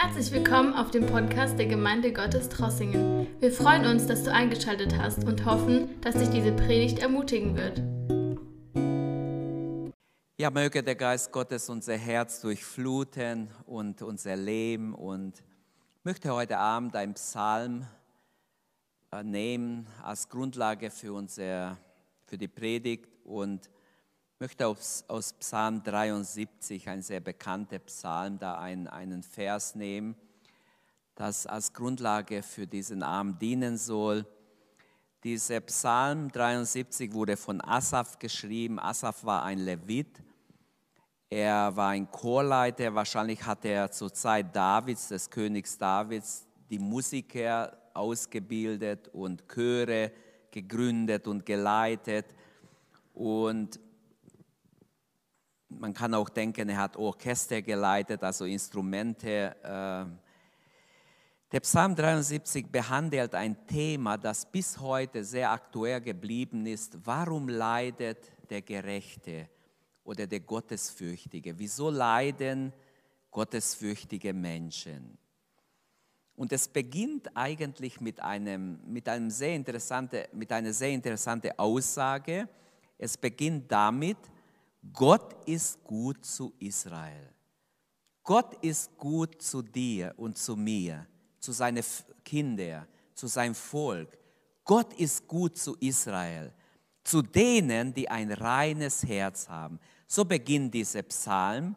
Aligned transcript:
Herzlich 0.00 0.30
willkommen 0.30 0.74
auf 0.74 0.92
dem 0.92 1.06
Podcast 1.06 1.58
der 1.58 1.66
Gemeinde 1.66 2.12
Gottes 2.12 2.48
Trossingen. 2.48 3.26
Wir 3.40 3.50
freuen 3.50 3.84
uns, 3.84 4.06
dass 4.06 4.22
du 4.22 4.32
eingeschaltet 4.32 4.96
hast 4.96 5.24
und 5.24 5.44
hoffen, 5.44 6.00
dass 6.02 6.14
dich 6.14 6.30
diese 6.30 6.52
Predigt 6.52 7.00
ermutigen 7.00 7.56
wird. 7.56 7.82
Ja, 10.38 10.50
möge 10.50 10.84
der 10.84 10.94
Geist 10.94 11.32
Gottes 11.32 11.68
unser 11.68 11.96
Herz 11.96 12.40
durchfluten 12.40 13.50
und 13.66 14.00
unser 14.00 14.36
Leben 14.36 14.94
und 14.94 15.42
möchte 16.04 16.32
heute 16.32 16.58
Abend 16.58 16.94
einen 16.94 17.14
Psalm 17.14 17.84
äh, 19.10 19.24
nehmen 19.24 19.88
als 20.04 20.28
Grundlage 20.28 20.92
für, 20.92 21.12
unser, 21.12 21.76
für 22.24 22.38
die 22.38 22.46
Predigt 22.46 23.08
und 23.24 23.68
möchte 24.40 24.68
aus, 24.68 25.04
aus 25.08 25.32
Psalm 25.32 25.82
73, 25.82 26.88
ein 26.88 27.02
sehr 27.02 27.18
bekannter 27.18 27.80
Psalm, 27.80 28.38
da 28.38 28.56
einen, 28.56 28.86
einen 28.86 29.24
Vers 29.24 29.74
nehmen, 29.74 30.14
das 31.16 31.44
als 31.44 31.72
Grundlage 31.72 32.44
für 32.44 32.64
diesen 32.64 33.02
Abend 33.02 33.42
dienen 33.42 33.76
soll. 33.76 34.24
Dieser 35.24 35.60
Psalm 35.62 36.30
73 36.30 37.12
wurde 37.12 37.36
von 37.36 37.60
Asaf 37.60 38.20
geschrieben. 38.20 38.78
Asaf 38.78 39.24
war 39.24 39.42
ein 39.42 39.58
Levit. 39.58 40.22
Er 41.28 41.74
war 41.74 41.88
ein 41.88 42.08
Chorleiter. 42.08 42.94
Wahrscheinlich 42.94 43.44
hat 43.44 43.64
er 43.64 43.90
zur 43.90 44.12
Zeit 44.14 44.54
Davids, 44.54 45.08
des 45.08 45.28
Königs 45.28 45.76
Davids, 45.76 46.46
die 46.70 46.78
Musiker 46.78 47.76
ausgebildet 47.92 49.08
und 49.08 49.48
Chöre 49.48 50.12
gegründet 50.52 51.26
und 51.26 51.44
geleitet. 51.44 52.26
Und 53.12 53.80
man 55.68 55.92
kann 55.92 56.14
auch 56.14 56.28
denken, 56.28 56.68
er 56.68 56.78
hat 56.78 56.96
Orchester 56.96 57.62
geleitet, 57.62 58.22
also 58.22 58.44
Instrumente. 58.44 59.56
Ähm. 59.62 60.18
Der 61.52 61.60
Psalm 61.60 61.94
73 61.94 62.66
behandelt 62.66 63.34
ein 63.34 63.66
Thema, 63.66 64.18
das 64.18 64.44
bis 64.50 64.78
heute 64.78 65.24
sehr 65.24 65.50
aktuell 65.50 66.00
geblieben 66.00 66.66
ist. 66.66 66.98
Warum 67.04 67.48
leidet 67.48 68.30
der 68.50 68.62
Gerechte 68.62 69.48
oder 70.04 70.26
der 70.26 70.40
Gottesfürchtige? 70.40 71.58
Wieso 71.58 71.90
leiden 71.90 72.72
gottesfürchtige 73.30 74.32
Menschen? 74.34 75.16
Und 76.36 76.52
es 76.52 76.68
beginnt 76.68 77.36
eigentlich 77.36 78.00
mit, 78.00 78.20
einem, 78.20 78.78
mit, 78.86 79.08
einem 79.08 79.30
sehr 79.30 79.56
interessante, 79.56 80.28
mit 80.32 80.52
einer 80.52 80.72
sehr 80.72 80.90
interessanten 80.90 81.50
Aussage. 81.58 82.48
Es 82.96 83.16
beginnt 83.16 83.72
damit, 83.72 84.18
Gott 84.92 85.48
ist 85.48 85.82
gut 85.84 86.24
zu 86.24 86.52
Israel. 86.58 87.32
Gott 88.22 88.54
ist 88.62 88.96
gut 88.96 89.40
zu 89.40 89.62
dir 89.62 90.12
und 90.16 90.36
zu 90.36 90.54
mir, 90.54 91.06
zu 91.40 91.52
seinen 91.52 91.82
Kindern, 92.24 92.86
zu 93.14 93.26
seinem 93.26 93.54
Volk. 93.54 94.18
Gott 94.64 94.92
ist 94.94 95.26
gut 95.26 95.56
zu 95.56 95.74
Israel, 95.80 96.52
zu 97.02 97.22
denen, 97.22 97.94
die 97.94 98.08
ein 98.08 98.30
reines 98.30 99.02
Herz 99.02 99.48
haben. 99.48 99.80
So 100.06 100.24
beginnt 100.24 100.74
dieser 100.74 101.02
Psalm. 101.02 101.74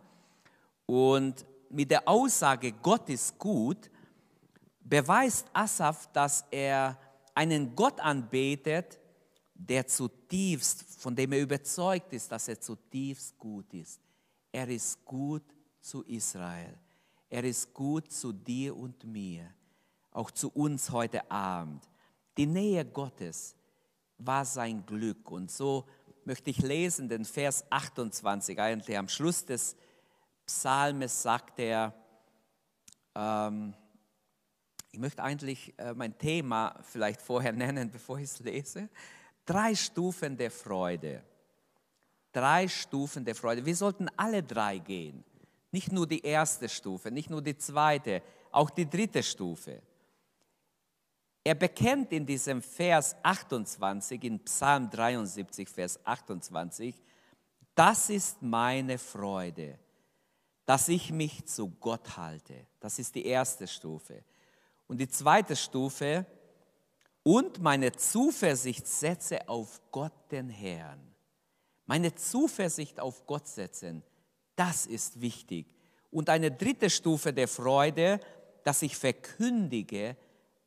Und 0.86 1.46
mit 1.70 1.90
der 1.90 2.06
Aussage, 2.06 2.74
Gott 2.74 3.10
ist 3.10 3.38
gut, 3.38 3.90
beweist 4.82 5.48
Asaf, 5.54 6.12
dass 6.12 6.44
er 6.52 6.98
einen 7.34 7.74
Gott 7.76 8.00
anbetet, 8.02 9.00
der 9.68 9.86
zutiefst, 9.88 10.84
von 11.00 11.16
dem 11.16 11.32
er 11.34 11.42
überzeugt 11.42 12.14
ist, 12.14 12.32
dass 12.32 12.48
er 12.48 12.60
zutiefst 12.60 13.38
gut 13.38 13.74
ist. 13.74 14.00
Er 14.52 14.68
ist 14.68 15.04
gut 15.06 15.44
zu 15.80 16.04
Israel. 16.04 16.78
Er 17.30 17.44
ist 17.44 17.74
gut 17.74 18.12
zu 18.12 18.34
dir 18.34 18.76
und 18.76 19.04
mir, 19.06 19.54
auch 20.12 20.32
zu 20.32 20.50
uns 20.50 20.92
heute 20.92 21.30
Abend. 21.32 21.88
Die 22.38 22.46
Nähe 22.46 22.84
Gottes 22.84 23.56
war 24.18 24.46
sein 24.46 24.86
Glück. 24.86 25.32
Und 25.32 25.52
so 25.52 25.86
möchte 26.26 26.50
ich 26.50 26.58
lesen 26.58 27.08
den 27.08 27.26
Vers 27.26 27.64
28, 27.70 28.60
eigentlich 28.60 28.98
am 28.98 29.08
Schluss 29.08 29.46
des 29.46 29.76
Psalmes 30.46 31.22
sagt 31.22 31.60
er, 31.60 31.94
ähm, 33.16 33.74
ich 34.92 35.00
möchte 35.00 35.24
eigentlich 35.24 35.74
äh, 35.80 35.94
mein 35.94 36.18
Thema 36.18 36.78
vielleicht 36.84 37.22
vorher 37.22 37.54
nennen, 37.54 37.90
bevor 37.90 38.18
ich 38.18 38.26
es 38.26 38.40
lese. 38.40 38.90
Drei 39.52 39.76
Stufen 39.76 40.38
der 40.38 40.50
Freude. 40.50 41.22
Drei 42.32 42.70
Stufen 42.70 43.26
der 43.26 43.36
Freude. 43.36 43.66
Wir 43.66 43.76
sollten 43.76 44.08
alle 44.16 44.42
drei 44.42 44.78
gehen. 44.78 45.26
Nicht 45.72 45.92
nur 45.92 46.08
die 46.08 46.22
erste 46.22 46.70
Stufe, 46.70 47.12
nicht 47.12 47.30
nur 47.30 47.42
die 47.42 47.58
zweite, 47.58 48.24
auch 48.54 48.70
die 48.70 48.90
dritte 48.90 49.22
Stufe. 49.22 49.82
Er 51.44 51.56
bekennt 51.56 52.14
in 52.14 52.26
diesem 52.26 52.62
Vers 52.62 53.14
28, 53.24 54.24
in 54.24 54.40
Psalm 54.40 54.90
73, 54.90 55.68
Vers 55.68 56.00
28, 56.06 56.96
das 57.76 58.10
ist 58.10 58.42
meine 58.42 58.98
Freude, 58.98 59.78
dass 60.66 60.88
ich 60.88 61.12
mich 61.12 61.46
zu 61.46 61.72
Gott 61.72 62.16
halte. 62.16 62.68
Das 62.80 63.00
ist 63.00 63.16
die 63.16 63.26
erste 63.26 63.68
Stufe. 63.68 64.24
Und 64.88 64.98
die 65.00 65.10
zweite 65.10 65.58
Stufe, 65.58 66.26
und 67.24 67.62
meine 67.62 67.92
Zuversicht 67.92 68.88
setze 68.88 69.48
auf 69.48 69.82
Gott 69.92 70.14
den 70.32 70.50
Herrn. 70.50 71.00
Meine 71.86 72.16
Zuversicht 72.16 73.00
auf 73.00 73.26
Gott 73.28 73.48
setzen, 73.48 74.04
das 74.56 74.86
ist 74.86 75.22
wichtig. 75.22 75.76
Und 76.10 76.30
eine 76.30 76.52
dritte 76.52 76.90
Stufe 76.90 77.34
der 77.34 77.48
Freude, 77.48 78.20
dass 78.64 78.82
ich 78.82 78.98
verkündige 78.98 80.18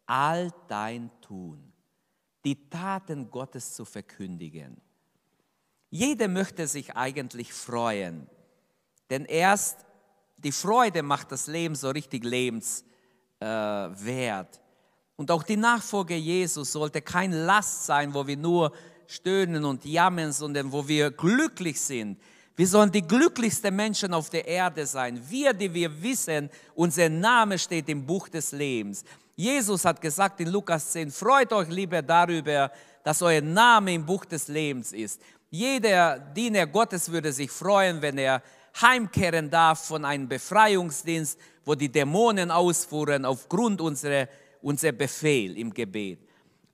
all 0.07 0.53
dein 0.69 1.11
Tun, 1.21 1.73
die 2.45 2.69
Taten 2.69 3.31
Gottes 3.31 3.75
zu 3.75 3.85
verkündigen. 3.85 4.81
Jeder 5.91 6.29
möchte 6.29 6.67
sich 6.67 6.95
eigentlich 6.97 7.53
freuen, 7.53 8.29
denn 9.11 9.25
erst 9.25 9.85
die 10.37 10.53
Freude 10.53 11.03
macht 11.03 11.33
das 11.33 11.47
Leben 11.47 11.75
so 11.75 11.91
richtig 11.91 12.25
lebenswert. 12.25 12.75
Und 15.17 15.31
auch 15.31 15.43
die 15.43 15.57
Nachfolge 15.57 16.17
Jesus 16.17 16.73
sollte 16.73 17.01
kein 17.01 17.33
Last 17.33 17.87
sein, 17.87 18.13
wo 18.13 18.27
wir 18.27 18.37
nur 18.37 18.73
stöhnen 19.07 19.65
und 19.65 19.85
jammern, 19.85 20.33
sondern 20.33 20.73
wo 20.73 20.87
wir 20.87 21.11
glücklich 21.11 21.81
sind. 21.81 22.19
Wir 22.57 22.67
sollen 22.67 22.91
die 22.91 23.03
glücklichsten 23.03 23.75
Menschen 23.75 24.15
auf 24.15 24.31
der 24.31 24.47
Erde 24.47 24.87
sein. 24.87 25.21
Wir, 25.29 25.53
die 25.53 25.73
wir 25.73 26.03
wissen, 26.03 26.51
unser 26.75 27.09
Name 27.09 27.59
steht 27.59 27.89
im 27.89 28.05
Buch 28.05 28.29
des 28.29 28.53
Lebens. 28.53 29.05
Jesus 29.37 29.85
hat 29.85 30.01
gesagt 30.01 30.41
in 30.41 30.49
Lukas 30.49 30.93
10, 30.93 31.11
freut 31.11 31.53
euch 31.53 31.69
lieber 31.69 32.01
darüber, 32.01 32.71
dass 33.03 33.23
euer 33.23 33.41
Name 33.41 33.95
im 33.95 34.07
Buch 34.07 34.25
des 34.25 34.47
Lebens 34.49 34.93
ist. 34.93 35.21
Jeder 35.51 36.19
Diener 36.19 36.67
Gottes 36.67 37.11
würde 37.11 37.33
sich 37.33 37.51
freuen, 37.51 38.01
wenn 38.03 38.19
er 38.19 38.43
heimkehren 38.81 39.51
darf 39.51 39.87
von 39.87 40.05
einem 40.05 40.29
Befreiungsdienst, 40.29 41.39
wo 41.65 41.75
die 41.75 41.91
Dämonen 41.91 42.51
ausfuhren 42.51 43.25
aufgrund 43.25 43.81
unserer 43.81 44.29
unser 44.65 44.93
Befehl 44.93 45.57
im 45.59 45.73
Gebet. 45.73 46.19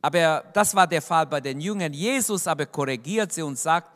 Aber 0.01 0.45
das 0.55 0.75
war 0.75 0.87
der 0.87 1.03
Fall 1.03 1.27
bei 1.27 1.41
den 1.41 1.61
Jüngern. 1.61 1.93
Jesus 1.93 2.47
aber 2.47 2.67
korrigiert 2.67 3.33
sie 3.33 3.43
und 3.43 3.59
sagt, 3.59 3.91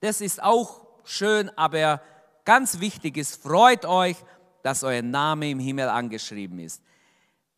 das 0.00 0.20
ist 0.20 0.42
auch 0.42 0.86
schön, 1.04 1.50
aber 1.56 2.00
ganz 2.44 2.80
wichtig 2.80 3.16
ist, 3.16 3.42
freut 3.42 3.84
euch, 3.84 4.16
dass 4.62 4.84
euer 4.84 5.02
Name 5.02 5.50
im 5.50 5.58
Himmel 5.58 5.88
angeschrieben 5.88 6.60
ist. 6.60 6.80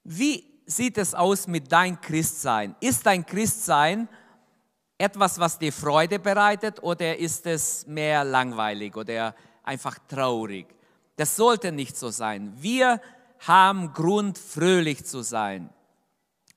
Wie 0.02 0.44
sieht 0.66 0.98
es 0.98 1.14
aus 1.14 1.46
mit 1.46 1.70
dein 1.70 2.00
Christsein? 2.00 2.74
Ist 2.80 3.06
dein 3.06 3.24
Christsein 3.24 4.08
etwas, 4.96 5.38
was 5.38 5.58
dir 5.58 5.72
Freude 5.72 6.18
bereitet 6.18 6.82
oder 6.82 7.18
ist 7.18 7.46
es 7.46 7.86
mehr 7.86 8.24
langweilig 8.24 8.96
oder 8.96 9.34
einfach 9.62 9.98
traurig? 10.08 10.66
Das 11.16 11.36
sollte 11.36 11.70
nicht 11.70 11.96
so 11.96 12.10
sein. 12.10 12.52
Wir 12.56 13.00
haben 13.40 13.92
Grund, 13.92 14.38
fröhlich 14.38 15.04
zu 15.04 15.22
sein. 15.22 15.70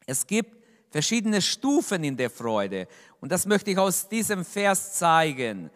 Es 0.05 0.25
gibt 0.25 0.63
verschiedene 0.89 1.41
Stufen 1.41 2.03
in 2.03 2.15
der 2.15 2.29
Freude 2.29 2.87
und 3.19 3.31
das 3.31 3.45
möchte 3.45 3.71
ich 3.71 3.77
aus 3.77 4.07
diesem 4.07 4.45
Vers 4.45 4.93
zeigen. 4.93 5.69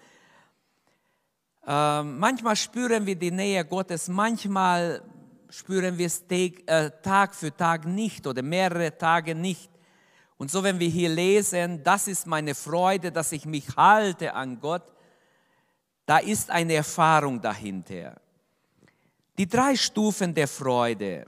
Äh, 1.66 2.04
manchmal 2.04 2.56
spüren 2.56 3.06
wir 3.06 3.16
die 3.16 3.32
Nähe 3.32 3.64
Gottes, 3.66 4.08
manchmal 4.08 5.04
spüren 5.50 5.98
wir 5.98 6.08
es 6.08 6.24
äh, 6.30 6.92
Tag 7.04 7.36
für 7.36 7.56
Tag 7.56 7.86
nicht 7.86 8.26
oder 8.26 8.42
mehrere 8.42 8.98
Tage 8.98 9.36
nicht. 9.36 9.70
Und 10.38 10.50
so, 10.50 10.64
wenn 10.64 10.80
wir 10.80 10.90
hier 10.90 11.10
lesen, 11.10 11.84
das 11.84 12.08
ist 12.08 12.26
meine 12.26 12.56
Freude, 12.56 13.12
dass 13.12 13.32
ich 13.32 13.46
mich 13.46 13.76
halte 13.76 14.34
an 14.34 14.60
Gott, 14.60 14.84
da 16.06 16.18
ist 16.18 16.50
eine 16.50 16.74
Erfahrung 16.74 17.40
dahinter. 17.42 18.21
Die 19.38 19.48
drei 19.48 19.76
Stufen 19.76 20.34
der 20.34 20.48
Freude. 20.48 21.26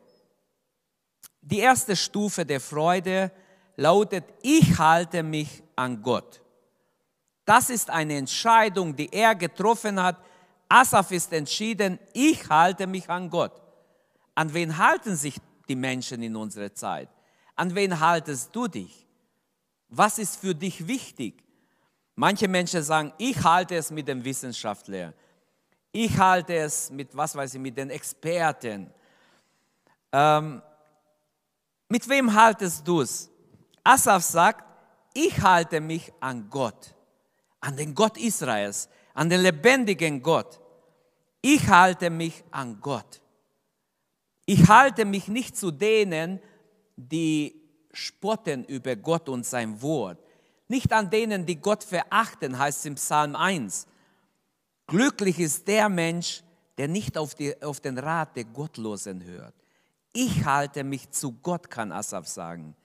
Die 1.42 1.60
erste 1.60 1.96
Stufe 1.96 2.46
der 2.46 2.60
Freude 2.60 3.32
lautet, 3.76 4.26
ich 4.42 4.78
halte 4.78 5.24
mich 5.24 5.64
an 5.76 6.02
Gott. 6.02 6.42
Das 7.46 7.70
ist 7.70 7.90
eine 7.90 8.18
Entscheidung, 8.18 8.96
die 8.96 9.12
er 9.12 9.36
getroffen 9.36 10.02
hat. 10.02 10.24
Asaf 10.70 11.12
ist 11.12 11.34
entschieden, 11.34 12.00
ich 12.14 12.48
halte 12.48 12.88
mich 12.88 13.10
an 13.10 13.30
Gott. 13.30 13.62
An 14.36 14.54
wen 14.54 14.78
halten 14.78 15.16
sich 15.16 15.36
die 15.68 15.76
Menschen 15.76 16.24
in 16.24 16.36
unserer 16.36 16.74
Zeit? 16.74 17.10
An 17.56 17.74
wen 17.76 18.00
haltest 18.00 18.56
du 18.56 18.68
dich? 18.68 19.06
Was 19.90 20.18
ist 20.18 20.38
für 20.38 20.56
dich 20.56 20.88
wichtig? 20.88 21.44
Manche 22.16 22.48
Menschen 22.48 22.82
sagen, 22.84 23.14
ich 23.18 23.44
halte 23.44 23.76
es 23.76 23.92
mit 23.92 24.08
dem 24.08 24.24
Wissenschaftler. 24.24 25.14
Ich 25.96 26.18
halte 26.18 26.56
es 26.56 26.90
mit, 26.90 27.16
was 27.16 27.36
weiß 27.36 27.54
ich, 27.54 27.62
mit 27.62 27.78
den 27.78 27.92
Experten. 27.92 28.92
Ähm, 30.12 30.60
mit 31.88 32.10
wem 32.10 32.34
haltest 32.34 32.88
du 32.88 33.02
es? 33.02 33.30
Asaf 33.84 34.24
sagt, 34.24 34.66
ich 35.14 35.40
halte 35.40 35.80
mich 35.80 36.12
an 36.20 36.50
Gott, 36.50 36.96
an 37.60 37.78
den 37.78 37.94
Gott 37.94 38.18
Israels, 38.18 38.90
an 39.14 39.30
den 39.30 39.42
lebendigen 39.42 40.24
Gott. 40.24 40.60
Ich 41.42 41.68
halte 41.68 42.10
mich 42.10 42.44
an 42.50 42.80
Gott. 42.82 43.22
Ich 44.48 44.68
halte 44.68 45.06
mich 45.06 45.28
nicht 45.28 45.56
zu 45.56 45.70
denen, 45.70 46.40
die 46.96 47.62
spotten 47.92 48.66
über 48.66 48.96
Gott 48.96 49.30
und 49.30 49.46
sein 49.46 49.80
Wort. 49.80 50.18
Nicht 50.68 50.92
an 50.92 51.12
denen, 51.12 51.46
die 51.46 51.58
Gott 51.58 51.84
verachten, 51.84 52.58
heißt 52.58 52.80
es 52.80 52.86
im 52.86 52.96
Psalm 52.96 53.36
1. 53.36 53.86
Glücklich 54.88 55.40
ist 55.40 55.68
der 55.68 55.90
Mensch, 55.90 56.44
der 56.78 56.88
nicht 56.88 57.18
auf, 57.18 57.36
die, 57.36 57.62
auf 57.62 57.80
den 57.80 57.98
Rat 57.98 58.36
der 58.36 58.46
Gottlosen 58.46 59.24
hört. 59.24 59.54
Ich 60.12 60.46
halte 60.46 60.84
mich 60.84 61.10
zu 61.12 61.32
Gott, 61.32 61.70
kann 61.70 61.92
Asaf 61.92 62.28
sagen. 62.28 62.76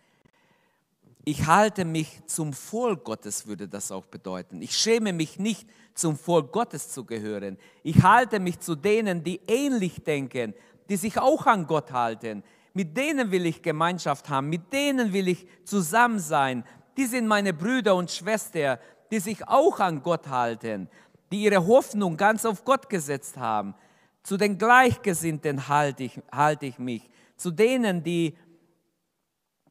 Ich 1.25 1.47
halte 1.47 1.85
mich 1.85 2.23
zum 2.27 2.55
Volk 2.55 3.05
Gottes, 3.05 3.47
würde 3.47 3.69
das 3.69 3.93
auch 3.93 4.07
bedeuten. 4.07 4.63
Ich 4.63 4.75
schäme 4.77 5.13
mich 5.13 5.39
nicht, 5.39 5.69
zum 5.95 6.17
Volk 6.17 6.53
Gottes 6.53 6.89
zu 6.89 7.05
gehören. 7.05 7.59
Ich 7.83 8.03
halte 8.03 8.41
mich 8.41 8.61
zu 8.61 8.77
denen, 8.77 9.25
die 9.25 9.41
ähnlich 9.47 10.03
denken, 10.03 10.55
die 10.89 10.97
sich 10.97 11.19
auch 11.19 11.45
an 11.47 11.67
Gott 11.67 11.93
halten. 11.93 12.43
Mit 12.73 12.97
denen 12.97 13.31
will 13.31 13.45
ich 13.45 13.61
Gemeinschaft 13.61 14.29
haben, 14.29 14.49
mit 14.49 14.73
denen 14.73 15.13
will 15.13 15.29
ich 15.29 15.47
zusammen 15.65 16.19
sein. 16.19 16.65
Die 16.97 17.07
sind 17.07 17.27
meine 17.27 17.53
Brüder 17.53 17.95
und 17.97 18.11
Schwestern, 18.11 18.79
die 19.11 19.19
sich 19.19 19.47
auch 19.49 19.81
an 19.81 20.03
Gott 20.03 20.29
halten, 20.29 20.89
die 21.31 21.43
ihre 21.43 21.67
Hoffnung 21.67 22.17
ganz 22.17 22.45
auf 22.45 22.65
Gott 22.65 22.89
gesetzt 22.89 23.37
haben. 23.37 23.75
Zu 24.23 24.37
den 24.37 24.59
Gleichgesinnten 24.59 25.69
halte 25.69 26.05
ich, 26.05 26.21
halte 26.33 26.67
ich 26.67 26.79
mich, 26.79 27.09
zu 27.37 27.51
denen, 27.51 28.03
die 28.03 28.37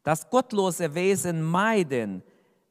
das 0.03 0.29
gottlose 0.29 0.93
Wesen 0.95 1.41
meiden, 1.43 2.23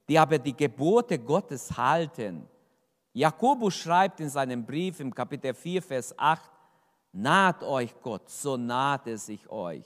die 0.09 0.19
aber 0.19 0.39
die 0.39 0.57
Gebote 0.57 1.19
Gottes 1.19 1.77
halten. 1.77 2.49
Jakobus 3.13 3.75
schreibt 3.75 4.21
in 4.21 4.29
seinem 4.29 4.65
Brief 4.65 5.01
im 5.01 5.15
Kapitel 5.15 5.55
4, 5.55 5.83
Vers 5.83 6.19
8, 6.19 6.51
naht 7.13 7.63
euch 7.63 7.95
Gott, 8.01 8.29
so 8.29 8.57
naht 8.57 9.07
es 9.07 9.27
sich 9.27 9.49
euch. 9.49 9.85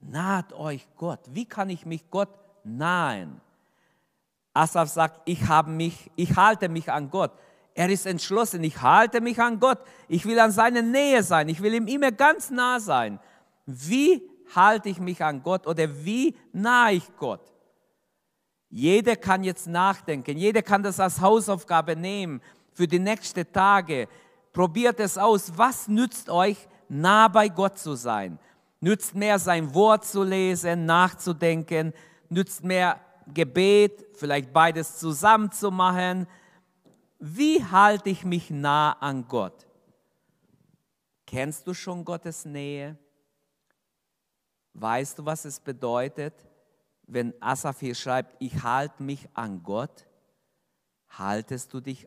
Naht 0.00 0.52
euch 0.52 0.86
Gott. 0.96 1.20
Wie 1.30 1.44
kann 1.44 1.70
ich 1.70 1.84
mich 1.84 2.08
Gott 2.10 2.30
nahen? 2.64 3.40
Asaf 4.52 4.88
sagt, 4.88 5.20
ich, 5.24 5.40
mich, 5.66 6.10
ich 6.16 6.36
halte 6.36 6.68
mich 6.68 6.90
an 6.90 7.10
Gott. 7.10 7.32
Er 7.74 7.88
ist 7.88 8.06
entschlossen, 8.06 8.64
ich 8.64 8.80
halte 8.82 9.20
mich 9.20 9.40
an 9.40 9.60
Gott. 9.60 9.78
Ich 10.08 10.26
will 10.26 10.38
an 10.40 10.50
seiner 10.50 10.82
Nähe 10.82 11.22
sein. 11.22 11.48
Ich 11.48 11.62
will 11.62 11.74
ihm 11.74 11.86
immer 11.86 12.10
ganz 12.10 12.50
nah 12.50 12.80
sein. 12.80 13.20
Wie 13.66 14.22
halte 14.54 14.88
ich 14.88 14.98
mich 14.98 15.22
an 15.22 15.42
Gott 15.42 15.66
oder 15.66 16.04
wie 16.04 16.36
nahe 16.52 16.94
ich 16.94 17.16
Gott? 17.16 17.52
Jeder 18.70 19.16
kann 19.16 19.44
jetzt 19.44 19.66
nachdenken, 19.66 20.36
jeder 20.36 20.62
kann 20.62 20.82
das 20.82 21.00
als 21.00 21.20
Hausaufgabe 21.20 21.96
nehmen 21.96 22.42
für 22.72 22.86
die 22.86 22.98
nächsten 22.98 23.50
Tage. 23.50 24.08
Probiert 24.52 25.00
es 25.00 25.16
aus, 25.16 25.52
was 25.56 25.88
nützt 25.88 26.28
euch, 26.28 26.68
nah 26.88 27.28
bei 27.28 27.48
Gott 27.48 27.78
zu 27.78 27.94
sein? 27.94 28.38
Nützt 28.80 29.14
mehr 29.14 29.38
sein 29.38 29.74
Wort 29.74 30.04
zu 30.04 30.22
lesen, 30.22 30.84
nachzudenken, 30.84 31.92
nützt 32.28 32.62
mehr 32.62 33.00
Gebet, 33.32 34.06
vielleicht 34.14 34.52
beides 34.52 34.98
zusammen 34.98 35.50
zu 35.50 35.70
machen. 35.70 36.26
Wie 37.18 37.64
halte 37.64 38.10
ich 38.10 38.24
mich 38.24 38.50
nah 38.50 38.92
an 38.92 39.26
Gott? 39.26 39.66
Kennst 41.26 41.66
du 41.66 41.74
schon 41.74 42.04
Gottes 42.04 42.44
Nähe? 42.44 42.96
Weißt 44.72 45.18
du, 45.18 45.24
was 45.24 45.44
es 45.44 45.58
bedeutet, 45.58 46.34
wenn 47.02 47.34
Asaf 47.42 47.80
hier 47.80 47.94
schreibt, 47.94 48.36
ich 48.38 48.62
halte 48.62 49.02
mich 49.02 49.28
an 49.34 49.62
Gott? 49.62 50.06
Haltest 51.08 51.72
du 51.74 51.80
dich 51.80 52.06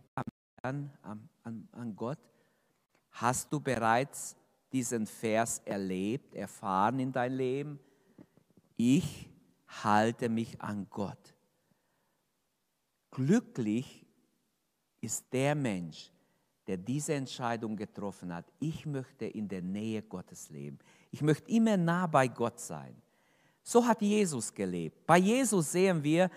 an, 0.61 0.91
an, 1.01 1.67
an, 1.71 1.95
Gott? 1.95 2.19
Hast 3.11 3.51
du 3.51 3.59
bereits 3.59 4.37
diesen 4.71 5.05
Vers 5.05 5.59
erlebt, 5.65 6.33
erfahren 6.33 6.99
in 6.99 7.11
dein 7.11 7.33
Leben? 7.33 7.79
Ich 8.77 9.29
halte 9.83 10.29
mich 10.29 10.61
an 10.61 10.87
Gott. 10.89 11.35
Glücklich 13.09 14.00
ist 15.01 15.25
der 15.33 15.55
Mensch, 15.55 16.11
der 16.67 16.77
diese 16.77 17.15
Entscheidung 17.15 17.75
getroffen 17.75 18.33
hat. 18.33 18.45
Ich 18.59 18.85
möchte 18.85 19.25
in 19.25 19.47
der 19.47 19.61
Nähe 19.61 20.01
Gottes 20.03 20.49
leben. 20.49 20.77
Ich 21.09 21.21
möchte 21.21 21.51
immer 21.51 21.75
nah 21.75 22.07
bei 22.07 22.27
Gott 22.27 22.59
sein. 22.59 22.95
So 23.63 23.85
hat 23.85 24.01
Jesus 24.01 24.53
gelebt. 24.53 25.05
Bei 25.05 25.17
Jesus 25.17 25.71
sehen 25.71 26.03
wir, 26.03 26.29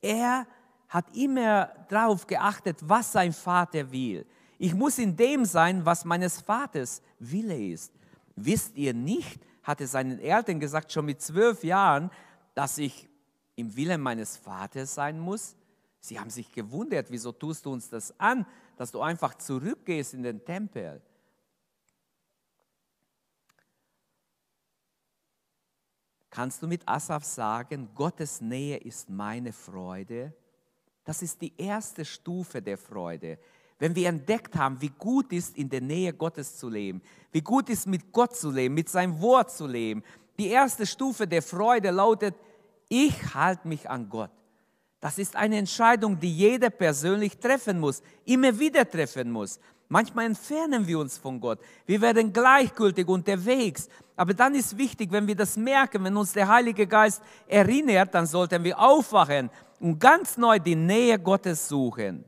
er 0.00 0.46
hat 0.88 1.16
immer 1.16 1.66
darauf 1.88 2.26
geachtet, 2.26 2.78
was 2.82 3.12
sein 3.12 3.32
Vater 3.32 3.90
will. 3.90 4.26
Ich 4.58 4.74
muss 4.74 4.98
in 4.98 5.16
dem 5.16 5.44
sein, 5.44 5.84
was 5.86 6.04
meines 6.04 6.40
Vaters 6.40 7.00
Wille 7.18 7.56
ist. 7.56 7.92
Wisst 8.36 8.76
ihr 8.76 8.92
nicht, 8.92 9.40
hatte 9.62 9.86
seinen 9.86 10.18
Eltern 10.18 10.60
gesagt, 10.60 10.92
schon 10.92 11.06
mit 11.06 11.22
zwölf 11.22 11.62
Jahren, 11.64 12.10
dass 12.54 12.76
ich 12.78 13.08
im 13.56 13.74
Willen 13.76 14.00
meines 14.00 14.36
Vaters 14.36 14.94
sein 14.94 15.18
muss? 15.18 15.56
Sie 16.00 16.18
haben 16.18 16.30
sich 16.30 16.50
gewundert, 16.52 17.10
wieso 17.10 17.30
tust 17.30 17.66
du 17.66 17.72
uns 17.72 17.88
das 17.88 18.18
an, 18.18 18.46
dass 18.76 18.90
du 18.90 19.02
einfach 19.02 19.34
zurückgehst 19.34 20.14
in 20.14 20.22
den 20.22 20.44
Tempel? 20.44 21.02
Kannst 26.30 26.62
du 26.62 26.68
mit 26.68 26.88
Asaf 26.88 27.24
sagen, 27.24 27.90
Gottes 27.94 28.40
Nähe 28.40 28.78
ist 28.78 29.10
meine 29.10 29.52
Freude? 29.52 30.32
Das 31.04 31.22
ist 31.22 31.42
die 31.42 31.52
erste 31.58 32.04
Stufe 32.04 32.62
der 32.62 32.78
Freude. 32.78 33.38
Wenn 33.78 33.94
wir 33.94 34.08
entdeckt 34.08 34.54
haben, 34.56 34.80
wie 34.80 34.90
gut 34.90 35.32
ist, 35.32 35.56
in 35.56 35.68
der 35.68 35.80
Nähe 35.80 36.12
Gottes 36.12 36.56
zu 36.56 36.68
leben, 36.68 37.02
wie 37.32 37.40
gut 37.40 37.68
ist, 37.68 37.86
mit 37.86 38.12
Gott 38.12 38.36
zu 38.36 38.50
leben, 38.50 38.74
mit 38.74 38.88
seinem 38.88 39.20
Wort 39.20 39.50
zu 39.50 39.66
leben. 39.66 40.04
Die 40.38 40.48
erste 40.48 40.86
Stufe 40.86 41.26
der 41.26 41.42
Freude 41.42 41.90
lautet, 41.90 42.34
ich 42.88 43.34
halte 43.34 43.66
mich 43.66 43.90
an 43.90 44.08
Gott. 44.08 44.30
Das 45.00 45.18
ist 45.18 45.34
eine 45.34 45.56
Entscheidung, 45.56 46.18
die 46.20 46.32
jeder 46.32 46.68
persönlich 46.68 47.38
treffen 47.38 47.80
muss, 47.80 48.02
immer 48.26 48.58
wieder 48.58 48.88
treffen 48.88 49.30
muss. 49.30 49.58
Manchmal 49.88 50.26
entfernen 50.26 50.86
wir 50.86 50.98
uns 51.00 51.18
von 51.18 51.40
Gott. 51.40 51.58
Wir 51.84 52.00
werden 52.00 52.32
gleichgültig 52.32 53.08
unterwegs. 53.08 53.88
Aber 54.14 54.34
dann 54.34 54.54
ist 54.54 54.76
wichtig, 54.78 55.10
wenn 55.10 55.26
wir 55.26 55.34
das 55.34 55.56
merken, 55.56 56.04
wenn 56.04 56.16
uns 56.16 56.32
der 56.32 56.46
Heilige 56.46 56.86
Geist 56.86 57.22
erinnert, 57.48 58.14
dann 58.14 58.26
sollten 58.26 58.62
wir 58.62 58.78
aufwachen 58.78 59.50
und 59.80 59.98
ganz 59.98 60.36
neu 60.36 60.58
die 60.58 60.76
Nähe 60.76 61.18
Gottes 61.18 61.66
suchen. 61.66 62.24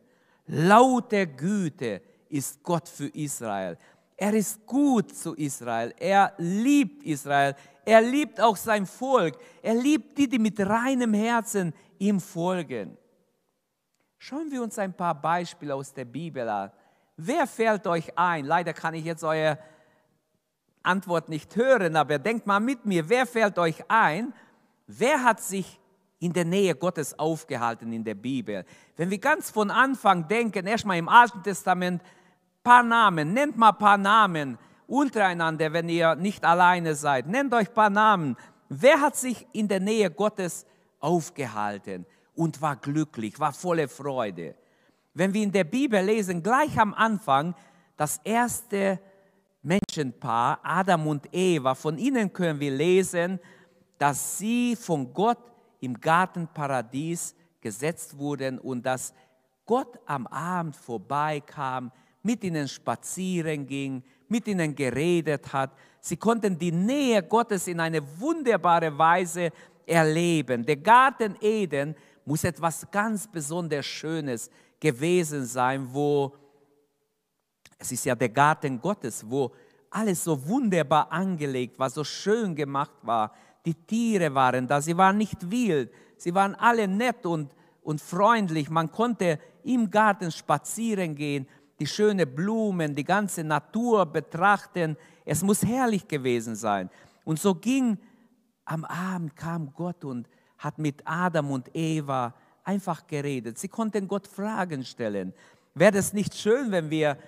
Laute 0.46 1.26
Güte 1.26 2.02
ist 2.30 2.62
Gott 2.62 2.88
für 2.88 3.08
Israel. 3.08 3.76
Er 4.16 4.34
ist 4.34 4.66
gut 4.66 5.14
zu 5.14 5.34
Israel. 5.34 5.94
Er 5.98 6.32
liebt 6.38 7.04
Israel. 7.04 7.54
Er 7.84 8.00
liebt 8.00 8.40
auch 8.40 8.56
sein 8.56 8.86
Volk. 8.86 9.36
Er 9.62 9.74
liebt 9.74 10.18
die, 10.18 10.28
die 10.28 10.38
mit 10.38 10.58
reinem 10.60 11.14
Herzen 11.14 11.72
ihm 12.02 12.20
folgen. 12.20 12.98
Schauen 14.18 14.50
wir 14.50 14.62
uns 14.62 14.78
ein 14.78 14.92
paar 14.92 15.14
Beispiele 15.14 15.74
aus 15.74 15.94
der 15.94 16.04
Bibel 16.04 16.48
an. 16.48 16.72
Wer 17.16 17.46
fällt 17.46 17.86
euch 17.86 18.18
ein? 18.18 18.44
Leider 18.44 18.72
kann 18.72 18.94
ich 18.94 19.04
jetzt 19.04 19.22
eure 19.22 19.58
Antwort 20.82 21.28
nicht 21.28 21.54
hören, 21.54 21.94
aber 21.94 22.18
denkt 22.18 22.46
mal 22.46 22.58
mit 22.58 22.84
mir, 22.84 23.08
wer 23.08 23.24
fällt 23.24 23.58
euch 23.58 23.84
ein? 23.88 24.34
Wer 24.86 25.22
hat 25.22 25.40
sich 25.40 25.78
in 26.18 26.32
der 26.32 26.44
Nähe 26.44 26.74
Gottes 26.74 27.16
aufgehalten 27.18 27.92
in 27.92 28.02
der 28.02 28.16
Bibel? 28.16 28.64
Wenn 28.96 29.10
wir 29.10 29.18
ganz 29.18 29.50
von 29.50 29.70
Anfang 29.70 30.26
denken, 30.26 30.66
erstmal 30.66 30.98
im 30.98 31.08
Alten 31.08 31.42
Testament, 31.44 32.02
paar 32.64 32.82
Namen, 32.82 33.32
nennt 33.32 33.56
mal 33.56 33.72
paar 33.72 33.98
Namen 33.98 34.58
untereinander, 34.88 35.72
wenn 35.72 35.88
ihr 35.88 36.16
nicht 36.16 36.44
alleine 36.44 36.96
seid. 36.96 37.28
Nennt 37.28 37.54
euch 37.54 37.72
paar 37.72 37.90
Namen. 37.90 38.36
Wer 38.68 39.00
hat 39.00 39.14
sich 39.14 39.46
in 39.52 39.68
der 39.68 39.80
Nähe 39.80 40.10
Gottes 40.10 40.66
aufgehalten 41.02 42.06
und 42.34 42.62
war 42.62 42.76
glücklich, 42.76 43.38
war 43.38 43.52
voller 43.52 43.88
Freude? 43.88 44.54
wenn 45.14 45.32
wir 45.32 45.42
in 45.42 45.52
der 45.52 45.64
Bibel 45.64 46.02
lesen, 46.02 46.42
gleich 46.42 46.78
am 46.78 46.94
Anfang, 46.94 47.54
das 47.96 48.20
erste 48.24 48.98
Menschenpaar, 49.62 50.60
Adam 50.62 51.06
und 51.06 51.28
Eva, 51.32 51.74
von 51.74 51.98
ihnen 51.98 52.32
können 52.32 52.58
wir 52.58 52.70
lesen, 52.70 53.38
dass 53.98 54.38
sie 54.38 54.74
von 54.74 55.12
Gott 55.12 55.38
im 55.80 56.00
Gartenparadies 56.00 57.34
gesetzt 57.60 58.16
wurden 58.16 58.58
und 58.58 58.84
dass 58.84 59.12
Gott 59.66 59.98
am 60.06 60.26
Abend 60.26 60.76
vorbeikam, 60.76 61.92
mit 62.24 62.44
ihnen 62.44 62.68
spazieren 62.68 63.66
ging, 63.66 64.02
mit 64.28 64.46
ihnen 64.46 64.74
geredet 64.74 65.52
hat. 65.52 65.72
Sie 66.00 66.16
konnten 66.16 66.56
die 66.56 66.70
Nähe 66.70 67.22
Gottes 67.22 67.66
in 67.66 67.80
eine 67.80 68.00
wunderbare 68.20 68.96
Weise 68.96 69.50
erleben. 69.86 70.64
Der 70.64 70.76
Garten 70.76 71.36
Eden 71.40 71.94
muss 72.24 72.44
etwas 72.44 72.88
ganz 72.90 73.26
besonders 73.26 73.86
Schönes 73.86 74.50
gewesen 74.80 75.44
sein, 75.44 75.86
wo 75.92 76.34
es 77.78 77.90
ist 77.90 78.04
ja 78.04 78.14
der 78.14 78.28
Garten 78.28 78.80
Gottes, 78.80 79.28
wo 79.28 79.50
alles 79.90 80.22
so 80.22 80.46
wunderbar 80.46 81.10
angelegt 81.10 81.78
war, 81.78 81.90
so 81.90 82.04
schön 82.04 82.54
gemacht 82.54 82.94
war. 83.02 83.32
Die 83.66 83.74
Tiere 83.74 84.32
waren 84.34 84.66
da, 84.66 84.80
sie 84.80 84.96
waren 84.96 85.18
nicht 85.18 85.50
wild, 85.50 85.92
sie 86.16 86.34
waren 86.34 86.54
alle 86.54 86.86
nett 86.86 87.26
und, 87.26 87.54
und 87.82 88.00
freundlich. 88.00 88.70
Man 88.70 88.90
konnte 88.90 89.38
im 89.64 89.90
Garten 89.90 90.30
spazieren 90.30 91.14
gehen, 91.14 91.46
die 91.78 91.86
schönen 91.86 92.32
Blumen, 92.32 92.94
die 92.94 93.04
ganze 93.04 93.42
Natur 93.42 94.06
betrachten. 94.06 94.96
Es 95.24 95.42
muss 95.42 95.64
herrlich 95.64 96.06
gewesen 96.06 96.54
sein. 96.54 96.88
Und 97.24 97.40
so 97.40 97.54
ging 97.54 97.98
am 98.64 98.84
Abend 98.84 99.36
kam 99.36 99.72
Gott 99.72 100.04
und 100.04 100.28
hat 100.58 100.78
mit 100.78 101.02
Adam 101.04 101.50
und 101.50 101.74
Eva 101.74 102.34
einfach 102.64 103.06
geredet. 103.06 103.58
Sie 103.58 103.68
konnten 103.68 104.06
Gott 104.06 104.26
Fragen 104.26 104.84
stellen. 104.84 105.32
Wäre 105.74 105.98
es 105.98 106.12
nicht 106.12 106.34
schön, 106.34 106.70
wenn 106.70 106.90
wir 106.90 107.18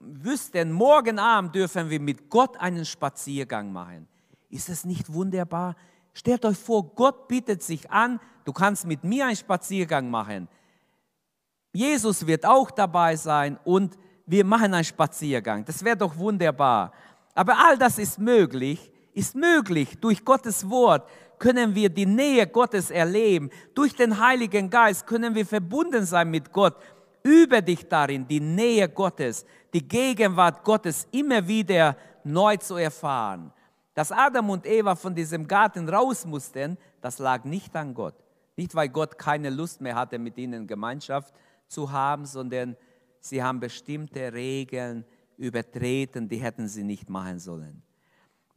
wüssten, 0.00 0.72
morgen 0.72 1.18
Abend 1.18 1.54
dürfen 1.54 1.90
wir 1.90 2.00
mit 2.00 2.30
Gott 2.30 2.56
einen 2.58 2.84
Spaziergang 2.84 3.72
machen? 3.72 4.06
Ist 4.50 4.68
es 4.68 4.84
nicht 4.84 5.12
wunderbar? 5.12 5.74
Stellt 6.14 6.44
euch 6.44 6.58
vor, 6.58 6.94
Gott 6.94 7.28
bietet 7.28 7.62
sich 7.62 7.90
an, 7.90 8.20
du 8.44 8.52
kannst 8.52 8.86
mit 8.86 9.04
mir 9.04 9.26
einen 9.26 9.36
Spaziergang 9.36 10.10
machen. 10.10 10.48
Jesus 11.72 12.26
wird 12.26 12.46
auch 12.46 12.70
dabei 12.70 13.16
sein 13.16 13.58
und 13.64 13.96
wir 14.26 14.44
machen 14.44 14.74
einen 14.74 14.84
Spaziergang. 14.84 15.64
Das 15.64 15.84
wäre 15.84 15.96
doch 15.96 16.16
wunderbar. 16.16 16.92
Aber 17.34 17.56
all 17.58 17.78
das 17.78 17.98
ist 17.98 18.18
möglich, 18.18 18.90
ist 19.18 19.34
möglich 19.34 19.98
durch 19.98 20.24
Gottes 20.24 20.68
Wort, 20.70 21.08
können 21.38 21.74
wir 21.74 21.88
die 21.88 22.06
Nähe 22.06 22.46
Gottes 22.46 22.90
erleben. 22.90 23.50
Durch 23.74 23.94
den 23.94 24.18
Heiligen 24.18 24.70
Geist 24.70 25.06
können 25.06 25.34
wir 25.34 25.44
verbunden 25.44 26.04
sein 26.04 26.30
mit 26.30 26.52
Gott. 26.52 26.76
Übe 27.24 27.60
dich 27.62 27.86
darin, 27.88 28.26
die 28.26 28.40
Nähe 28.40 28.88
Gottes, 28.88 29.44
die 29.74 29.86
Gegenwart 29.86 30.62
Gottes 30.64 31.08
immer 31.10 31.46
wieder 31.46 31.96
neu 32.22 32.56
zu 32.58 32.76
erfahren. 32.76 33.52
Dass 33.92 34.12
Adam 34.12 34.50
und 34.50 34.64
Eva 34.64 34.94
von 34.94 35.14
diesem 35.14 35.46
Garten 35.46 35.88
raus 35.88 36.24
mussten, 36.24 36.78
das 37.00 37.18
lag 37.18 37.44
nicht 37.44 37.74
an 37.74 37.94
Gott. 37.94 38.14
Nicht, 38.56 38.74
weil 38.74 38.88
Gott 38.88 39.18
keine 39.18 39.50
Lust 39.50 39.80
mehr 39.80 39.96
hatte, 39.96 40.18
mit 40.18 40.38
ihnen 40.38 40.66
Gemeinschaft 40.66 41.34
zu 41.66 41.90
haben, 41.90 42.24
sondern 42.24 42.76
sie 43.20 43.42
haben 43.42 43.58
bestimmte 43.58 44.32
Regeln 44.32 45.04
übertreten, 45.36 46.28
die 46.28 46.38
hätten 46.38 46.68
sie 46.68 46.84
nicht 46.84 47.10
machen 47.10 47.40
sollen. 47.40 47.82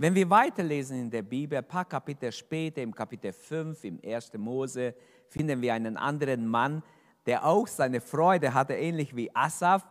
Wenn 0.01 0.15
wir 0.15 0.27
weiterlesen 0.31 0.99
in 0.99 1.11
der 1.11 1.21
Bibel, 1.21 1.59
ein 1.59 1.67
paar 1.67 1.85
Kapitel 1.85 2.31
später, 2.31 2.81
im 2.81 2.91
Kapitel 2.91 3.31
5, 3.31 3.83
im 3.83 3.99
1. 4.03 4.33
Mose, 4.33 4.95
finden 5.27 5.61
wir 5.61 5.75
einen 5.75 5.95
anderen 5.95 6.47
Mann, 6.47 6.81
der 7.27 7.45
auch 7.45 7.67
seine 7.67 8.01
Freude 8.01 8.51
hatte, 8.51 8.73
ähnlich 8.73 9.15
wie 9.15 9.29
Asaf, 9.35 9.85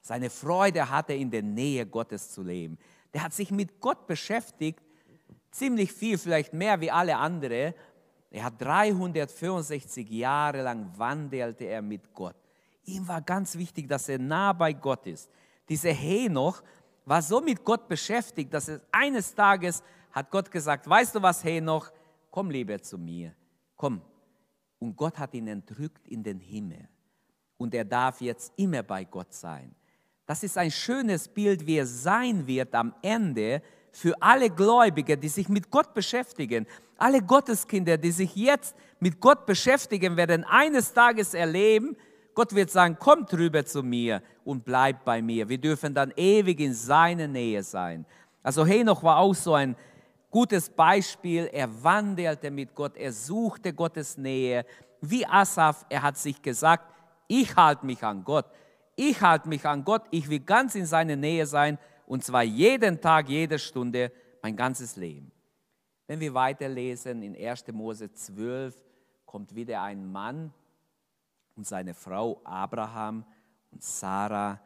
seine 0.00 0.30
Freude 0.30 0.90
hatte, 0.90 1.12
in 1.12 1.30
der 1.30 1.44
Nähe 1.44 1.86
Gottes 1.86 2.32
zu 2.32 2.42
leben. 2.42 2.76
Der 3.14 3.22
hat 3.22 3.34
sich 3.34 3.52
mit 3.52 3.80
Gott 3.80 4.08
beschäftigt, 4.08 4.80
ziemlich 5.52 5.92
viel, 5.92 6.18
vielleicht 6.18 6.52
mehr 6.52 6.80
wie 6.80 6.90
alle 6.90 7.16
anderen. 7.16 7.72
Er 8.32 8.42
hat 8.42 8.60
365 8.60 10.10
Jahre 10.10 10.62
lang 10.62 10.90
wandelte 10.96 11.66
er 11.66 11.82
mit 11.82 12.12
Gott. 12.12 12.34
Ihm 12.84 13.06
war 13.06 13.22
ganz 13.22 13.56
wichtig, 13.56 13.86
dass 13.86 14.08
er 14.08 14.18
nah 14.18 14.52
bei 14.54 14.72
Gott 14.72 15.06
ist. 15.06 15.30
Dieser 15.68 15.92
Henoch, 15.92 16.64
war 17.04 17.22
so 17.22 17.40
mit 17.40 17.64
Gott 17.64 17.88
beschäftigt, 17.88 18.52
dass 18.52 18.68
es 18.68 18.80
eines 18.92 19.34
Tages 19.34 19.82
hat 20.10 20.30
Gott 20.30 20.50
gesagt, 20.50 20.88
weißt 20.88 21.14
du 21.14 21.22
was, 21.22 21.42
Henoch, 21.42 21.90
komm 22.30 22.50
lieber 22.50 22.80
zu 22.80 22.98
mir, 22.98 23.34
komm. 23.76 24.02
Und 24.78 24.96
Gott 24.96 25.18
hat 25.18 25.34
ihn 25.34 25.46
entrückt 25.46 26.08
in 26.08 26.22
den 26.22 26.40
Himmel. 26.40 26.88
Und 27.56 27.74
er 27.74 27.84
darf 27.84 28.20
jetzt 28.20 28.52
immer 28.56 28.82
bei 28.82 29.04
Gott 29.04 29.32
sein. 29.32 29.74
Das 30.26 30.42
ist 30.42 30.58
ein 30.58 30.70
schönes 30.70 31.28
Bild, 31.28 31.66
wie 31.66 31.76
er 31.76 31.86
sein 31.86 32.46
wird 32.46 32.74
am 32.74 32.94
Ende 33.02 33.62
für 33.92 34.20
alle 34.20 34.50
Gläubige, 34.50 35.16
die 35.16 35.28
sich 35.28 35.48
mit 35.48 35.70
Gott 35.70 35.94
beschäftigen. 35.94 36.66
Alle 36.96 37.22
Gotteskinder, 37.22 37.98
die 37.98 38.10
sich 38.10 38.34
jetzt 38.34 38.74
mit 38.98 39.20
Gott 39.20 39.46
beschäftigen, 39.46 40.16
werden 40.16 40.44
eines 40.44 40.92
Tages 40.92 41.34
erleben, 41.34 41.96
Gott 42.34 42.54
wird 42.54 42.70
sagen, 42.70 42.96
komm 42.98 43.24
rüber 43.24 43.64
zu 43.64 43.82
mir 43.82 44.22
und 44.44 44.64
bleib 44.64 45.04
bei 45.04 45.20
mir. 45.20 45.48
Wir 45.48 45.58
dürfen 45.58 45.94
dann 45.94 46.12
ewig 46.16 46.60
in 46.60 46.74
seiner 46.74 47.28
Nähe 47.28 47.62
sein. 47.62 48.06
Also 48.42 48.64
Henoch 48.64 49.02
war 49.02 49.18
auch 49.18 49.34
so 49.34 49.54
ein 49.54 49.76
gutes 50.30 50.70
Beispiel. 50.70 51.48
Er 51.52 51.68
wandelte 51.82 52.50
mit 52.50 52.74
Gott, 52.74 52.96
er 52.96 53.12
suchte 53.12 53.72
Gottes 53.72 54.16
Nähe. 54.16 54.64
Wie 55.00 55.26
Asaf, 55.26 55.84
er 55.88 56.02
hat 56.02 56.16
sich 56.16 56.40
gesagt, 56.40 56.92
ich 57.28 57.54
halte 57.56 57.84
mich 57.86 58.02
an 58.02 58.24
Gott. 58.24 58.46
Ich 58.96 59.20
halte 59.20 59.48
mich 59.48 59.64
an 59.66 59.84
Gott, 59.84 60.02
ich 60.10 60.28
will 60.28 60.40
ganz 60.40 60.74
in 60.74 60.86
seiner 60.86 61.16
Nähe 61.16 61.46
sein 61.46 61.78
und 62.06 62.22
zwar 62.22 62.42
jeden 62.42 63.00
Tag, 63.00 63.28
jede 63.28 63.58
Stunde, 63.58 64.12
mein 64.42 64.54
ganzes 64.54 64.96
Leben. 64.96 65.32
Wenn 66.06 66.20
wir 66.20 66.34
weiterlesen 66.34 67.22
in 67.22 67.34
1. 67.34 67.68
Mose 67.72 68.12
12, 68.12 68.74
kommt 69.24 69.54
wieder 69.54 69.80
ein 69.82 70.12
Mann, 70.12 70.52
und 71.62 71.66
seine 71.68 71.94
Frau 71.94 72.40
Abraham 72.42 73.24
und 73.70 73.84
Sarah, 73.84 74.60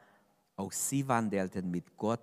auch 0.56 0.72
sie 0.72 1.06
wandelten 1.06 1.70
mit 1.70 1.94
Gott, 1.94 2.22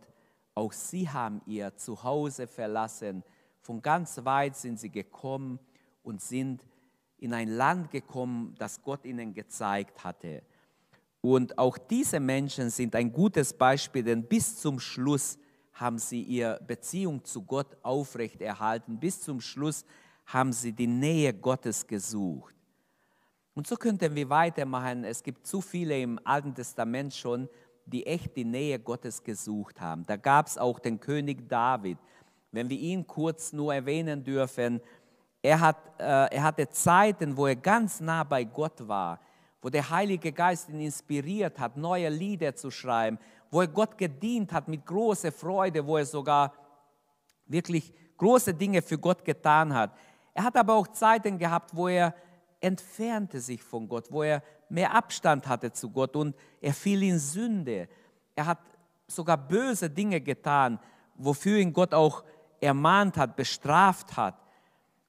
auch 0.56 0.74
sie 0.74 1.08
haben 1.08 1.44
ihr 1.46 1.78
Zuhause 1.78 2.48
verlassen. 2.48 3.24
Von 3.62 3.84
ganz 3.84 4.26
weit 4.26 4.56
sind 4.56 4.80
sie 4.80 4.90
gekommen 4.90 5.60
und 6.02 6.24
sind 6.24 6.66
in 7.18 7.36
ein 7.36 7.50
Land 7.50 7.92
gekommen, 7.92 8.56
das 8.58 8.82
Gott 8.82 9.06
ihnen 9.06 9.36
gezeigt 9.36 10.04
hatte. 10.04 10.42
Und 11.22 11.56
auch 11.60 11.78
diese 11.78 12.20
Menschen 12.20 12.72
sind 12.72 12.96
ein 12.96 13.14
gutes 13.14 13.54
Beispiel, 13.54 14.02
denn 14.02 14.24
bis 14.24 14.58
zum 14.58 14.80
Schluss 14.80 15.38
haben 15.74 16.00
sie 16.00 16.24
ihre 16.24 16.60
Beziehung 16.66 17.24
zu 17.24 17.44
Gott 17.44 17.78
aufrechterhalten. 17.84 19.00
Bis 19.00 19.22
zum 19.22 19.40
Schluss 19.40 19.86
haben 20.26 20.52
sie 20.52 20.74
die 20.74 20.88
Nähe 20.88 21.32
Gottes 21.32 21.86
gesucht. 21.86 22.56
Und 23.56 23.68
so 23.68 23.76
könnten 23.76 24.16
wir 24.16 24.30
weitermachen. 24.30 25.04
Es 25.04 25.22
gibt 25.22 25.46
zu 25.46 25.62
viele 25.62 26.00
im 26.00 26.20
Alten 26.24 26.56
Testament 26.56 27.14
schon, 27.14 27.48
die 27.86 28.06
echt 28.06 28.36
die 28.36 28.46
Nähe 28.46 28.80
Gottes 28.80 29.24
gesucht 29.24 29.80
haben. 29.80 30.06
Da 30.06 30.16
gab 30.16 30.48
es 30.48 30.58
auch 30.58 30.80
den 30.80 31.00
König 31.00 31.48
David. 31.48 31.98
Wenn 32.52 32.70
wir 32.70 32.78
ihn 32.78 33.06
kurz 33.06 33.54
nur 33.54 33.74
erwähnen 33.74 34.24
dürfen, 34.24 34.82
er, 35.42 35.60
hat, 35.60 35.78
äh, 36.00 36.36
er 36.36 36.44
hatte 36.44 36.70
Zeiten, 36.70 37.36
wo 37.36 37.48
er 37.48 37.56
ganz 37.56 38.00
nah 38.00 38.24
bei 38.24 38.44
Gott 38.44 38.88
war, 38.88 39.20
wo 39.62 39.70
der 39.70 39.90
Heilige 39.90 40.32
Geist 40.32 40.70
ihn 40.70 40.80
inspiriert 40.80 41.60
hat, 41.60 41.78
neue 41.78 42.10
Lieder 42.10 42.56
zu 42.56 42.72
schreiben, 42.72 43.20
wo 43.52 43.62
er 43.62 43.68
Gott 43.68 43.98
gedient 43.98 44.52
hat 44.52 44.68
mit 44.68 44.86
großer 44.86 45.32
Freude, 45.32 45.86
wo 45.86 45.98
er 45.98 46.06
sogar 46.06 46.54
wirklich 47.46 47.94
große 48.18 48.54
Dinge 48.54 48.82
für 48.82 48.98
Gott 48.98 49.24
getan 49.24 49.74
hat. 49.74 49.92
Er 50.34 50.44
hat 50.46 50.56
aber 50.56 50.74
auch 50.74 50.88
Zeiten 50.88 51.38
gehabt, 51.38 51.76
wo 51.76 51.88
er 51.88 52.16
entfernte 52.64 53.40
sich 53.40 53.62
von 53.62 53.88
Gott, 53.88 54.08
wo 54.10 54.24
er 54.24 54.42
mehr 54.70 54.94
Abstand 54.94 55.48
hatte 55.48 55.72
zu 55.72 55.90
Gott 55.90 56.16
und 56.16 56.36
er 56.62 56.74
fiel 56.74 57.04
in 57.04 57.20
Sünde. 57.20 57.88
Er 58.36 58.46
hat 58.46 58.60
sogar 59.08 59.38
böse 59.38 59.90
Dinge 59.90 60.22
getan, 60.22 60.80
wofür 61.16 61.58
ihn 61.58 61.74
Gott 61.74 61.94
auch 61.94 62.24
ermahnt 62.62 63.18
hat, 63.18 63.36
bestraft 63.36 64.16
hat. 64.16 64.40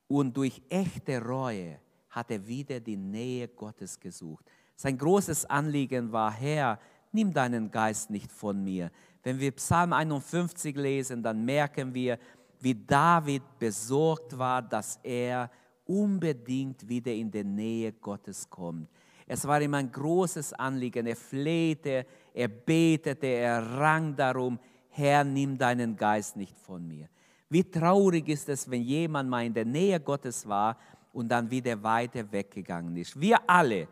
Und 0.08 0.37
durch 0.37 0.61
echte 0.68 1.23
Reue 1.23 1.78
hat 2.11 2.30
er 2.30 2.46
wieder 2.46 2.80
die 2.80 2.96
Nähe 2.96 3.49
Gottes 3.49 3.99
gesucht. 3.99 4.44
Sein 4.76 4.99
großes 4.99 5.46
Anliegen 5.46 6.12
war, 6.12 6.32
Herr, 6.32 6.78
nimm 7.12 7.32
deinen 7.32 7.70
Geist 7.70 8.11
nicht 8.11 8.30
von 8.30 8.62
mir. 8.62 8.90
Wenn 9.23 9.38
wir 9.38 9.52
Psalm 9.52 9.92
51 9.92 10.76
lesen, 10.76 11.23
dann 11.23 11.44
merken 11.44 11.94
wir, 11.94 12.18
wie 12.61 12.75
David 12.75 13.42
besorgt 13.58 14.37
war, 14.37 14.61
dass 14.61 14.99
er 15.02 15.50
unbedingt 15.86 16.88
wieder 16.88 17.12
in 17.12 17.30
die 17.30 17.44
Nähe 17.44 17.92
Gottes 17.92 18.48
kommt. 18.48 18.88
Es 19.26 19.46
war 19.46 19.60
ihm 19.60 19.74
ein 19.74 19.90
großes 19.90 20.52
Anliegen. 20.54 21.06
Er 21.06 21.16
flehte, 21.16 22.06
er 22.32 22.48
betete, 22.48 23.26
er 23.26 23.62
rang 23.78 24.14
darum, 24.14 24.58
Herr, 24.90 25.24
nimm 25.24 25.58
deinen 25.58 25.96
Geist 25.96 26.36
nicht 26.36 26.58
von 26.58 26.86
mir. 26.86 27.08
Wie 27.48 27.64
traurig 27.64 28.28
ist 28.28 28.48
es, 28.48 28.70
wenn 28.70 28.82
jemand 28.82 29.28
mal 29.28 29.44
in 29.44 29.54
der 29.54 29.64
Nähe 29.64 30.00
Gottes 30.00 30.46
war 30.46 30.76
und 31.12 31.28
dann 31.28 31.50
wieder 31.50 31.82
weiter 31.82 32.30
weggegangen 32.30 32.96
ist. 32.96 33.18
Wir 33.20 33.38
alle 33.48 33.88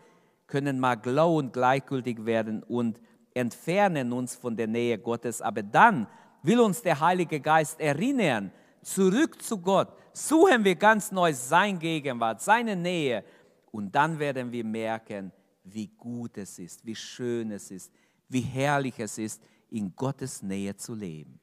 können 0.46 0.78
mal 0.78 0.96
glau 0.96 1.38
und 1.38 1.52
gleichgültig 1.52 2.24
werden 2.24 2.62
und 2.64 3.00
entfernen 3.34 4.12
uns 4.12 4.34
von 4.34 4.56
der 4.56 4.66
Nähe 4.66 4.98
Gottes, 4.98 5.40
aber 5.40 5.62
dann 5.62 6.06
will 6.42 6.60
uns 6.60 6.82
der 6.82 7.00
Heilige 7.00 7.40
Geist 7.40 7.80
erinnern, 7.80 8.52
zurück 8.82 9.40
zu 9.42 9.58
Gott, 9.58 9.88
suchen 10.12 10.64
wir 10.64 10.74
ganz 10.74 11.12
neu 11.12 11.32
sein 11.32 11.78
Gegenwart, 11.78 12.40
seine 12.40 12.76
Nähe 12.76 13.24
und 13.70 13.94
dann 13.94 14.18
werden 14.18 14.52
wir 14.52 14.64
merken, 14.64 15.32
wie 15.64 15.88
gut 15.88 16.36
es 16.38 16.58
ist, 16.58 16.84
wie 16.84 16.94
schön 16.94 17.50
es 17.52 17.70
ist, 17.70 17.92
wie 18.28 18.40
herrlich 18.40 18.98
es 18.98 19.18
ist, 19.18 19.42
in 19.70 19.94
Gottes 19.96 20.42
Nähe 20.42 20.76
zu 20.76 20.94
leben. 20.94 21.38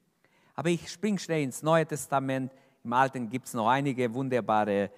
Aber 0.56 0.70
ich 0.70 0.90
springe 0.90 1.20
schnell 1.20 1.44
ins 1.44 1.64
Neue 1.64 1.86
Testament. 1.86 2.52
Im 2.84 2.94
Alten 2.94 3.30
gibt 3.30 3.48
es 3.48 3.54
noch 3.54 3.68
einige 3.68 4.14
wunderbare 4.14 4.92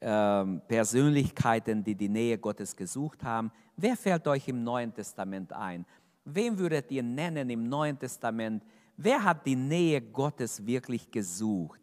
äh, 0.00 0.44
Persönlichkeiten, 0.68 1.82
die 1.82 1.94
die 1.94 2.08
Nähe 2.08 2.38
Gottes 2.38 2.74
gesucht 2.74 3.22
haben. 3.24 3.50
Wer 3.76 3.96
fällt 3.96 4.26
euch 4.28 4.48
im 4.48 4.62
Neuen 4.62 4.94
Testament 4.94 5.52
ein? 5.52 5.84
Wen 6.24 6.56
würdet 6.56 6.90
ihr 6.90 7.02
nennen 7.02 7.50
im 7.50 7.68
Neuen 7.68 7.98
Testament? 7.98 8.62
Wer 8.96 9.22
hat 9.22 9.46
die 9.46 9.56
Nähe 9.56 10.00
Gottes 10.00 10.64
wirklich 10.64 11.10
gesucht? 11.10 11.80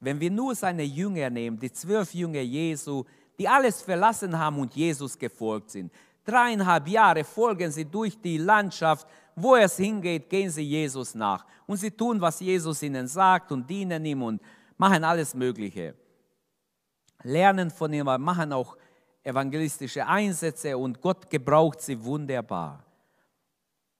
Wenn 0.00 0.20
wir 0.20 0.30
nur 0.30 0.54
seine 0.54 0.84
Jünger 0.84 1.30
nehmen, 1.30 1.58
die 1.58 1.72
zwölf 1.72 2.14
Jünger 2.14 2.40
Jesu, 2.40 3.04
die 3.38 3.48
alles 3.48 3.82
verlassen 3.82 4.38
haben 4.38 4.58
und 4.58 4.74
Jesus 4.74 5.18
gefolgt 5.18 5.70
sind. 5.70 5.92
Dreieinhalb 6.24 6.88
Jahre 6.88 7.24
folgen 7.24 7.70
sie 7.70 7.84
durch 7.84 8.20
die 8.20 8.38
Landschaft, 8.38 9.06
wo 9.34 9.54
es 9.56 9.76
hingeht, 9.76 10.28
gehen 10.28 10.50
sie 10.50 10.62
Jesus 10.62 11.14
nach. 11.14 11.44
Und 11.66 11.76
sie 11.76 11.90
tun, 11.90 12.20
was 12.20 12.40
Jesus 12.40 12.82
ihnen 12.82 13.06
sagt 13.06 13.52
und 13.52 13.68
dienen 13.68 14.04
ihm 14.04 14.22
und 14.22 14.40
machen 14.76 15.04
alles 15.04 15.34
Mögliche. 15.34 15.94
Lernen 17.22 17.70
von 17.70 17.92
ihm, 17.92 18.06
machen 18.06 18.52
auch 18.52 18.76
evangelistische 19.22 20.06
Einsätze 20.06 20.76
und 20.76 21.00
Gott 21.00 21.28
gebraucht 21.28 21.80
sie 21.80 22.02
wunderbar. 22.02 22.85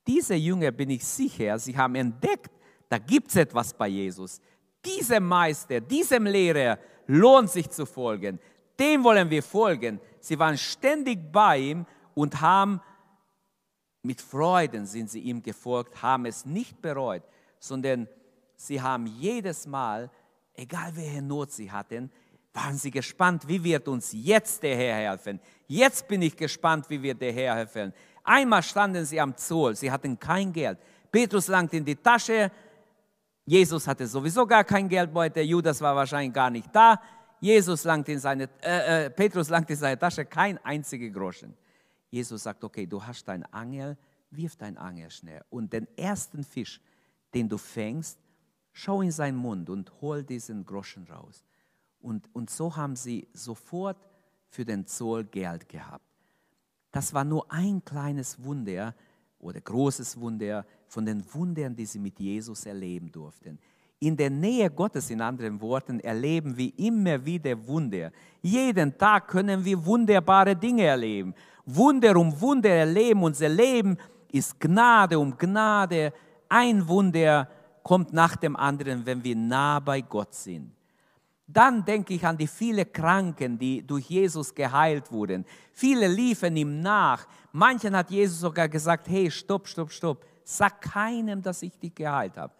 Diese 0.06 0.34
Jünger, 0.34 0.70
bin 0.70 0.90
ich 0.90 1.04
sicher, 1.04 1.58
sie 1.58 1.76
haben 1.76 1.94
entdeckt, 1.94 2.50
da 2.88 2.98
gibt 2.98 3.28
es 3.30 3.36
etwas 3.36 3.74
bei 3.74 3.88
Jesus. 3.88 4.40
Diesem 4.84 5.26
Meister, 5.26 5.80
diesem 5.80 6.26
Lehrer 6.26 6.78
lohnt 7.06 7.50
sich 7.50 7.68
zu 7.70 7.84
folgen. 7.86 8.38
Dem 8.78 9.02
wollen 9.02 9.28
wir 9.28 9.42
folgen. 9.42 10.00
Sie 10.20 10.38
waren 10.38 10.56
ständig 10.56 11.32
bei 11.32 11.58
ihm 11.58 11.86
und 12.14 12.40
haben 12.40 12.80
mit 14.06 14.20
Freuden 14.20 14.86
sind 14.86 15.10
sie 15.10 15.20
ihm 15.20 15.42
gefolgt, 15.42 16.00
haben 16.00 16.26
es 16.26 16.46
nicht 16.46 16.80
bereut, 16.80 17.24
sondern 17.58 18.08
sie 18.54 18.80
haben 18.80 19.06
jedes 19.06 19.66
Mal, 19.66 20.10
egal 20.54 20.94
welche 20.94 21.20
Not 21.20 21.50
sie 21.50 21.70
hatten, 21.70 22.10
waren 22.54 22.78
sie 22.78 22.90
gespannt, 22.90 23.46
wie 23.48 23.62
wird 23.62 23.86
uns 23.88 24.10
jetzt 24.12 24.62
der 24.62 24.76
Herr 24.76 25.10
helfen. 25.10 25.40
Jetzt 25.66 26.08
bin 26.08 26.22
ich 26.22 26.36
gespannt, 26.36 26.88
wie 26.88 27.02
wird 27.02 27.20
der 27.20 27.32
Herr 27.32 27.56
helfen. 27.56 27.92
Einmal 28.26 28.62
standen 28.62 29.04
sie 29.04 29.20
am 29.20 29.36
Zoll, 29.36 29.76
sie 29.76 29.90
hatten 29.90 30.18
kein 30.18 30.52
Geld. 30.52 30.78
Petrus 31.10 31.46
langt 31.46 31.72
in 31.72 31.84
die 31.84 31.94
Tasche, 31.96 32.50
Jesus 33.44 33.86
hatte 33.86 34.06
sowieso 34.06 34.44
gar 34.44 34.64
kein 34.64 34.88
Geldbeutel, 34.88 35.44
Judas 35.44 35.80
war 35.80 35.94
wahrscheinlich 35.94 36.34
gar 36.34 36.50
nicht 36.50 36.68
da. 36.74 37.00
Jesus 37.38 37.84
langt 37.84 38.08
in 38.08 38.18
seine, 38.18 38.48
äh, 38.60 39.06
äh, 39.06 39.10
Petrus 39.10 39.48
langt 39.48 39.70
in 39.70 39.76
seine 39.76 39.96
Tasche 39.96 40.24
kein 40.24 40.58
einziger 40.64 41.08
Groschen. 41.10 41.54
Jesus 42.10 42.42
sagt, 42.42 42.64
okay, 42.64 42.86
du 42.86 43.04
hast 43.04 43.28
deinen 43.28 43.44
Angel, 43.52 43.96
wirf 44.30 44.56
deinen 44.56 44.76
Angel 44.76 45.08
schnell. 45.10 45.44
Und 45.48 45.72
den 45.72 45.86
ersten 45.96 46.42
Fisch, 46.42 46.80
den 47.32 47.48
du 47.48 47.58
fängst, 47.58 48.18
schau 48.72 49.02
in 49.02 49.12
seinen 49.12 49.36
Mund 49.36 49.70
und 49.70 49.92
hol 50.00 50.24
diesen 50.24 50.64
Groschen 50.64 51.04
raus. 51.04 51.44
Und, 52.00 52.28
und 52.34 52.50
so 52.50 52.74
haben 52.74 52.96
sie 52.96 53.28
sofort 53.32 53.98
für 54.48 54.64
den 54.64 54.86
Zoll 54.86 55.24
Geld 55.24 55.68
gehabt. 55.68 56.04
Das 56.96 57.12
war 57.12 57.24
nur 57.24 57.44
ein 57.52 57.84
kleines 57.84 58.42
Wunder 58.42 58.94
oder 59.38 59.60
großes 59.60 60.18
Wunder 60.18 60.64
von 60.86 61.04
den 61.04 61.22
Wundern, 61.34 61.76
die 61.76 61.84
sie 61.84 61.98
mit 61.98 62.18
Jesus 62.18 62.64
erleben 62.64 63.12
durften. 63.12 63.58
In 63.98 64.16
der 64.16 64.30
Nähe 64.30 64.70
Gottes, 64.70 65.10
in 65.10 65.20
anderen 65.20 65.60
Worten, 65.60 66.00
erleben 66.00 66.56
wir 66.56 66.72
immer 66.78 67.22
wieder 67.22 67.54
Wunder. 67.66 68.10
Jeden 68.40 68.96
Tag 68.96 69.28
können 69.28 69.62
wir 69.62 69.84
wunderbare 69.84 70.56
Dinge 70.56 70.84
erleben. 70.84 71.34
Wunder 71.66 72.16
um 72.16 72.40
Wunder 72.40 72.70
erleben. 72.70 73.22
Unser 73.24 73.50
Leben 73.50 73.98
ist 74.32 74.58
Gnade 74.58 75.18
um 75.18 75.36
Gnade. 75.36 76.14
Ein 76.48 76.88
Wunder 76.88 77.46
kommt 77.82 78.14
nach 78.14 78.36
dem 78.36 78.56
anderen, 78.56 79.04
wenn 79.04 79.22
wir 79.22 79.36
nah 79.36 79.80
bei 79.80 80.00
Gott 80.00 80.32
sind. 80.32 80.75
Dann 81.46 81.84
denke 81.84 82.14
ich 82.14 82.26
an 82.26 82.36
die 82.36 82.48
vielen 82.48 82.92
Kranken, 82.92 83.58
die 83.58 83.86
durch 83.86 84.08
Jesus 84.10 84.54
geheilt 84.54 85.12
wurden. 85.12 85.44
Viele 85.72 86.08
liefen 86.08 86.56
ihm 86.56 86.80
nach. 86.80 87.26
Manchen 87.52 87.96
hat 87.96 88.10
Jesus 88.10 88.40
sogar 88.40 88.68
gesagt, 88.68 89.08
hey, 89.08 89.30
stopp, 89.30 89.68
stopp, 89.68 89.92
stopp. 89.92 90.24
Sag 90.42 90.80
keinem, 90.80 91.42
dass 91.42 91.62
ich 91.62 91.78
dich 91.78 91.94
geheilt 91.94 92.36
habe. 92.36 92.52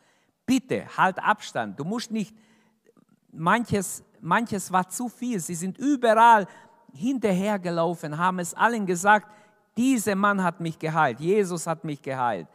Bitte, 0.44 0.87
halt 0.96 1.18
Abstand. 1.18 1.79
Du 1.79 1.85
musst 1.85 2.12
nicht, 2.12 2.35
manches, 3.33 4.05
manches 4.20 4.70
war 4.70 4.88
zu 4.88 5.09
viel. 5.09 5.40
Sie 5.40 5.57
sind 5.57 5.79
überall 5.79 6.46
hinterhergelaufen, 6.92 8.16
haben 8.16 8.38
es 8.38 8.55
allen 8.55 8.87
gesagt, 8.87 9.29
dieser 9.77 10.14
Mann 10.14 10.42
hat 10.42 10.61
mich 10.61 10.79
geheilt, 10.79 11.20
Jesus 11.20 11.66
hat 11.66 11.85
mich 11.85 12.01
geheilt. 12.01 12.49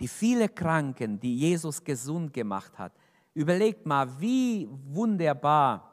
Die 0.00 0.08
vielen 0.08 0.54
Kranken, 0.54 1.18
die 1.18 1.36
Jesus 1.36 1.82
gesund 1.82 2.32
gemacht 2.32 2.78
hat, 2.78 2.92
überlegt 3.34 3.86
mal, 3.86 4.08
wie 4.20 4.68
wunderbar, 4.86 5.86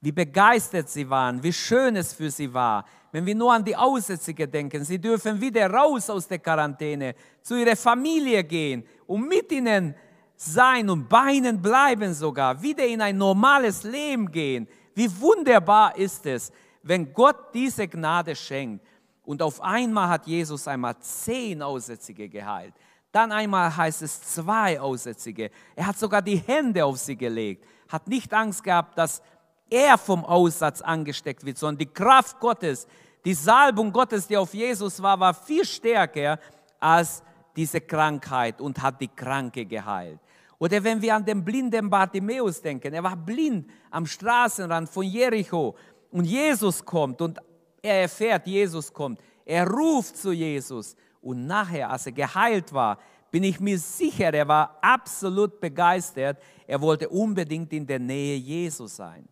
wie 0.00 0.12
begeistert 0.12 0.88
sie 0.88 1.08
waren, 1.08 1.42
wie 1.42 1.52
schön 1.52 1.96
es 1.96 2.12
für 2.12 2.30
sie 2.30 2.52
war. 2.52 2.84
Wenn 3.10 3.26
wir 3.26 3.34
nur 3.34 3.52
an 3.52 3.64
die 3.64 3.76
Aussätzige 3.76 4.46
denken, 4.46 4.84
sie 4.84 4.98
dürfen 4.98 5.40
wieder 5.40 5.68
raus 5.70 6.08
aus 6.10 6.28
der 6.28 6.38
Quarantäne, 6.38 7.14
zu 7.42 7.56
ihrer 7.56 7.76
Familie 7.76 8.44
gehen 8.44 8.84
und 9.06 9.26
mit 9.26 9.50
ihnen 9.50 9.94
sein 10.36 10.88
und 10.88 11.08
bei 11.08 11.32
ihnen 11.32 11.60
bleiben 11.60 12.14
sogar, 12.14 12.62
wieder 12.62 12.86
in 12.86 13.00
ein 13.00 13.16
normales 13.16 13.82
Leben 13.82 14.30
gehen. 14.30 14.68
Wie 14.94 15.10
wunderbar 15.20 15.96
ist 15.96 16.26
es, 16.26 16.52
wenn 16.82 17.12
Gott 17.12 17.52
diese 17.54 17.88
Gnade 17.88 18.36
schenkt. 18.36 18.86
Und 19.24 19.42
auf 19.42 19.60
einmal 19.60 20.08
hat 20.08 20.26
Jesus 20.26 20.66
einmal 20.68 20.98
zehn 21.00 21.60
Aussätzige 21.60 22.28
geheilt. 22.28 22.72
Dann 23.12 23.32
einmal 23.32 23.74
heißt 23.74 24.02
es 24.02 24.22
zwei 24.22 24.80
Aussätzige. 24.80 25.50
Er 25.74 25.86
hat 25.86 25.98
sogar 25.98 26.22
die 26.22 26.36
Hände 26.36 26.84
auf 26.84 26.98
sie 26.98 27.16
gelegt, 27.16 27.64
hat 27.88 28.06
nicht 28.06 28.32
Angst 28.34 28.62
gehabt, 28.62 28.98
dass 28.98 29.22
er 29.70 29.96
vom 29.98 30.24
Aussatz 30.24 30.80
angesteckt 30.80 31.44
wird, 31.44 31.58
sondern 31.58 31.78
die 31.78 31.92
Kraft 31.92 32.38
Gottes, 32.38 32.86
die 33.24 33.34
Salbung 33.34 33.92
Gottes, 33.92 34.26
die 34.26 34.36
auf 34.36 34.54
Jesus 34.54 35.02
war, 35.02 35.18
war 35.18 35.34
viel 35.34 35.64
stärker 35.64 36.38
als 36.80 37.22
diese 37.56 37.80
Krankheit 37.80 38.60
und 38.60 38.80
hat 38.80 39.00
die 39.00 39.08
Kranke 39.08 39.64
geheilt. 39.66 40.20
Oder 40.58 40.82
wenn 40.82 41.00
wir 41.00 41.14
an 41.14 41.24
den 41.24 41.44
blinden 41.44 41.88
Bartimäus 41.88 42.60
denken, 42.60 42.92
er 42.92 43.02
war 43.02 43.16
blind 43.16 43.70
am 43.90 44.06
Straßenrand 44.06 44.88
von 44.88 45.04
Jericho 45.04 45.76
und 46.10 46.24
Jesus 46.24 46.84
kommt 46.84 47.20
und 47.20 47.38
er 47.80 48.02
erfährt, 48.02 48.46
Jesus 48.46 48.92
kommt. 48.92 49.20
Er 49.44 49.68
ruft 49.68 50.16
zu 50.16 50.32
Jesus 50.32 50.96
und 51.20 51.46
nachher, 51.46 51.90
als 51.90 52.06
er 52.06 52.12
geheilt 52.12 52.72
war, 52.72 52.98
bin 53.30 53.44
ich 53.44 53.60
mir 53.60 53.78
sicher, 53.78 54.32
er 54.32 54.48
war 54.48 54.78
absolut 54.80 55.60
begeistert. 55.60 56.42
Er 56.66 56.80
wollte 56.80 57.08
unbedingt 57.08 57.72
in 57.72 57.86
der 57.86 57.98
Nähe 57.98 58.36
Jesus 58.36 58.96
sein. 58.96 59.28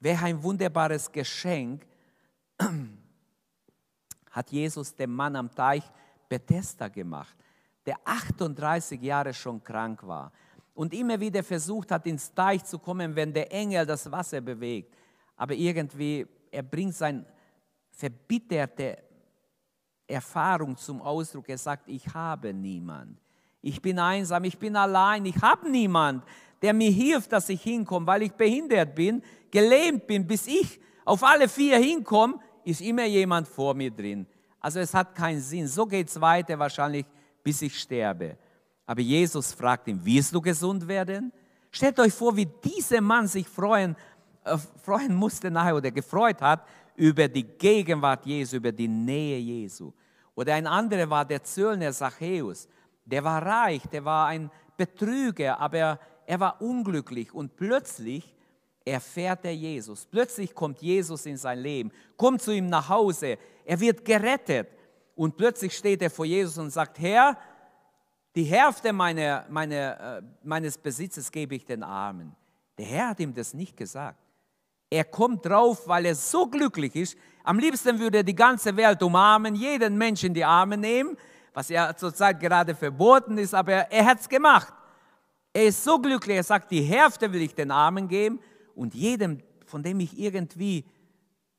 Welch 0.00 0.22
ein 0.22 0.42
wunderbares 0.42 1.10
Geschenk 1.10 1.84
hat 4.30 4.50
Jesus 4.50 4.94
dem 4.94 5.12
Mann 5.12 5.34
am 5.36 5.52
Teich 5.52 5.82
Bethesda 6.28 6.88
gemacht, 6.88 7.36
der 7.86 7.96
38 8.04 9.00
Jahre 9.00 9.32
schon 9.32 9.62
krank 9.62 10.06
war 10.06 10.32
und 10.74 10.92
immer 10.92 11.18
wieder 11.18 11.42
versucht 11.42 11.90
hat, 11.90 12.06
ins 12.06 12.32
Teich 12.32 12.64
zu 12.64 12.78
kommen, 12.78 13.14
wenn 13.14 13.32
der 13.32 13.50
Engel 13.52 13.86
das 13.86 14.10
Wasser 14.10 14.40
bewegt. 14.40 14.94
Aber 15.36 15.54
irgendwie, 15.54 16.26
er 16.50 16.62
bringt 16.62 16.94
seine 16.94 17.24
verbitterte 17.90 19.03
Erfahrung 20.06 20.76
zum 20.76 21.00
Ausdruck. 21.00 21.48
Er 21.48 21.58
sagt, 21.58 21.88
ich 21.88 22.06
habe 22.12 22.52
niemand. 22.52 23.18
Ich 23.62 23.80
bin 23.80 23.98
einsam, 23.98 24.44
ich 24.44 24.58
bin 24.58 24.76
allein, 24.76 25.24
ich 25.24 25.40
habe 25.40 25.70
niemand, 25.70 26.22
der 26.60 26.74
mir 26.74 26.90
hilft, 26.90 27.32
dass 27.32 27.48
ich 27.48 27.62
hinkomme, 27.62 28.06
weil 28.06 28.22
ich 28.22 28.32
behindert 28.32 28.94
bin 28.94 29.22
gelähmt 29.54 30.08
bin, 30.08 30.26
bis 30.26 30.48
ich 30.48 30.80
auf 31.04 31.22
alle 31.22 31.48
vier 31.48 31.78
hinkomme, 31.78 32.40
ist 32.64 32.80
immer 32.80 33.04
jemand 33.04 33.46
vor 33.46 33.72
mir 33.72 33.90
drin. 33.90 34.26
Also 34.58 34.80
es 34.80 34.92
hat 34.92 35.14
keinen 35.14 35.40
Sinn. 35.40 35.68
So 35.68 35.86
geht 35.86 36.08
es 36.08 36.20
weiter 36.20 36.58
wahrscheinlich, 36.58 37.06
bis 37.42 37.62
ich 37.62 37.78
sterbe. 37.78 38.36
Aber 38.84 39.00
Jesus 39.00 39.52
fragt 39.52 39.86
ihn, 39.86 40.04
wirst 40.04 40.34
du 40.34 40.40
gesund 40.40 40.88
werden? 40.88 41.32
Stellt 41.70 42.00
euch 42.00 42.12
vor, 42.12 42.36
wie 42.36 42.46
dieser 42.46 43.00
Mann 43.00 43.28
sich 43.28 43.46
freuen, 43.46 43.94
äh, 44.42 44.58
freuen 44.82 45.14
musste 45.14 45.50
nachher 45.52 45.76
oder 45.76 45.92
gefreut 45.92 46.40
hat 46.40 46.66
über 46.96 47.28
die 47.28 47.44
Gegenwart 47.44 48.24
Jesu, 48.26 48.56
über 48.56 48.72
die 48.72 48.88
Nähe 48.88 49.38
Jesu. 49.38 49.92
Oder 50.34 50.54
ein 50.54 50.66
anderer 50.66 51.08
war 51.08 51.24
der 51.24 51.42
Zöllner 51.42 51.92
Zachäus. 51.92 52.68
Der 53.04 53.22
war 53.22 53.44
reich, 53.44 53.82
der 53.92 54.04
war 54.04 54.28
ein 54.28 54.50
Betrüger, 54.76 55.58
aber 55.60 55.98
er, 56.26 56.40
war 56.40 56.60
unglücklich 56.60 57.32
und 57.32 57.56
plötzlich 57.56 58.34
erfährt 58.84 59.44
er 59.44 59.54
Jesus. 59.54 60.06
Plötzlich 60.06 60.54
kommt 60.54 60.80
Jesus 60.80 61.26
in 61.26 61.36
sein 61.36 61.58
Leben, 61.58 61.92
kommt 62.16 62.42
zu 62.42 62.52
ihm 62.52 62.68
nach 62.68 62.88
Hause, 62.88 63.38
er 63.64 63.80
wird 63.80 64.04
gerettet 64.04 64.68
und 65.14 65.36
plötzlich 65.36 65.76
steht 65.76 66.02
er 66.02 66.10
vor 66.10 66.24
Jesus 66.24 66.58
und 66.58 66.70
sagt, 66.70 66.98
Herr, 66.98 67.38
die 68.34 68.44
Hälfte 68.44 68.92
meiner, 68.92 69.46
meiner, 69.48 70.18
äh, 70.18 70.22
meines 70.42 70.76
Besitzes 70.76 71.30
gebe 71.30 71.54
ich 71.54 71.64
den 71.64 71.82
Armen. 71.82 72.34
Der 72.76 72.86
Herr 72.86 73.08
hat 73.10 73.20
ihm 73.20 73.32
das 73.32 73.54
nicht 73.54 73.76
gesagt. 73.76 74.18
Er 74.94 75.02
kommt 75.02 75.44
drauf, 75.44 75.88
weil 75.88 76.06
er 76.06 76.14
so 76.14 76.46
glücklich 76.46 76.94
ist. 76.94 77.18
Am 77.42 77.58
liebsten 77.58 77.98
würde 77.98 78.18
er 78.18 78.22
die 78.22 78.34
ganze 78.34 78.76
Welt 78.76 79.02
umarmen, 79.02 79.56
jeden 79.56 79.98
Menschen 79.98 80.26
in 80.26 80.34
die 80.34 80.44
Arme 80.44 80.76
nehmen, 80.76 81.16
was 81.52 81.68
ja 81.68 81.96
zurzeit 81.96 82.38
gerade 82.38 82.76
verboten 82.76 83.36
ist, 83.36 83.54
aber 83.54 83.72
er, 83.72 84.06
hat 84.06 84.20
es 84.20 84.28
gemacht. 84.28 84.72
Er 85.52 85.64
ist 85.64 85.82
so 85.82 85.98
glücklich, 85.98 86.36
er 86.36 86.44
sagt, 86.44 86.70
die 86.70 86.82
Hälfte 86.82 87.32
will 87.32 87.42
ich 87.42 87.52
den 87.56 87.72
Armen 87.72 88.06
geben 88.06 88.38
und 88.76 88.94
jedem, 88.94 89.40
von 89.66 89.82
dem 89.82 89.98
ich 89.98 90.16
irgendwie 90.16 90.84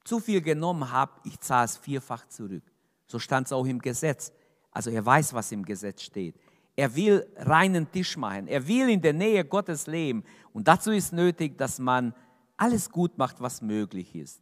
zu 0.06 0.21
viel 0.21 0.39
genommen 0.39 0.89
habe, 0.89 1.12
ich 1.26 1.38
zahle 1.41 1.65
es 1.65 1.76
vierfach 1.76 2.26
zurück. 2.30 2.63
So 3.06 3.19
stand 3.19 3.48
es 3.48 3.52
auch 3.52 3.65
im 3.65 3.80
Gesetz. 3.80 4.32
Also 4.71 4.91
er 4.91 5.06
weiß, 5.06 5.34
was 5.34 5.52
im 5.52 5.65
Gesetz 5.65 6.04
steht. 6.04 6.36
Er 6.78 6.95
will 6.95 7.28
reinen 7.36 7.91
Tisch 7.91 8.15
machen. 8.15 8.48
Er 8.48 8.65
will 8.65 8.88
in 8.89 9.02
der 9.02 9.13
Nähe 9.13 9.43
Gottes 9.43 9.88
leben. 9.88 10.24
Und 10.54 10.69
dazu 10.69 10.91
ist 10.91 11.12
nötig, 11.12 11.58
dass 11.58 11.80
man 11.80 12.13
alles 12.58 12.89
gut 12.89 13.18
macht, 13.18 13.41
was 13.41 13.62
möglich 13.62 14.15
ist. 14.15 14.41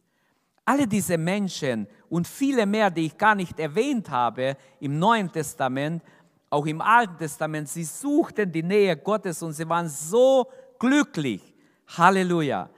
Alle 0.64 0.86
diese 0.86 1.18
Menschen 1.18 1.86
und 2.08 2.26
viele 2.26 2.64
mehr, 2.64 2.90
die 2.90 3.06
ich 3.06 3.18
gar 3.18 3.34
nicht 3.34 3.58
erwähnt 3.58 4.08
habe 4.08 4.56
im 4.80 4.98
Neuen 4.98 5.30
Testament, 5.30 6.02
auch 6.48 6.66
im 6.66 6.80
Alten 6.80 7.18
Testament, 7.18 7.68
sie 7.68 7.84
suchten 7.84 8.50
die 8.50 8.62
Nähe 8.62 8.96
Gottes 8.96 9.42
und 9.42 9.52
sie 9.52 9.68
waren 9.68 9.88
so 9.88 10.48
glücklich. 10.78 11.54
Halleluja. 11.88 12.70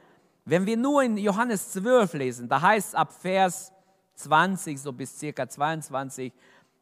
Wenn 0.45 0.65
wir 0.65 0.77
nur 0.77 1.03
in 1.03 1.17
Johannes 1.17 1.73
12 1.73 2.15
lesen, 2.15 2.49
da 2.49 2.61
heißt 2.61 2.89
es 2.89 2.95
ab 2.95 3.13
Vers 3.13 3.73
20, 4.15 4.81
so 4.81 4.93
bis 4.93 5.19
circa 5.19 5.49
22, 5.49 6.33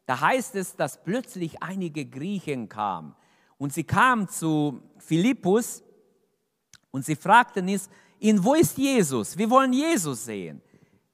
da 0.05 0.21
heißt 0.21 0.55
es, 0.55 0.75
dass 0.75 1.03
plötzlich 1.03 1.61
einige 1.61 2.05
Griechen 2.05 2.69
kamen. 2.69 3.15
Und 3.57 3.73
sie 3.73 3.83
kamen 3.83 4.27
zu 4.27 4.81
Philippus 4.97 5.83
und 6.91 7.05
sie 7.05 7.15
fragten 7.15 7.67
ihn, 7.67 7.81
wo 8.21 8.53
ist 8.55 8.77
Jesus? 8.77 9.37
Wir 9.37 9.49
wollen 9.49 9.73
Jesus 9.73 10.25
sehen. 10.25 10.61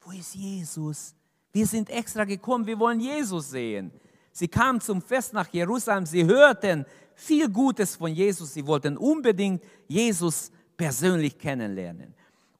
Wo 0.02 0.12
ist 0.12 0.36
Jesus? 0.36 1.14
Wir 1.52 1.68
sind 1.68 1.90
extra 1.90 2.24
gekommen, 2.24 2.66
wir 2.66 2.80
wollen 2.80 3.00
Jesus 3.00 3.50
sehen. 3.50 3.92
Sie 4.32 4.48
kamen 4.48 4.80
zum 4.80 5.02
Fest 5.02 5.34
nach 5.34 5.48
Jerusalem, 5.50 6.06
sie 6.06 6.24
hörten 6.24 6.86
viel 7.14 7.50
Gutes 7.50 7.96
von 7.96 8.14
Jesus, 8.14 8.54
sie 8.54 8.66
wollten 8.66 8.98
unbedingt 8.98 9.62
Jesus 9.88 10.52
persönlich 10.78 11.38
kennenlernen. 11.38 12.14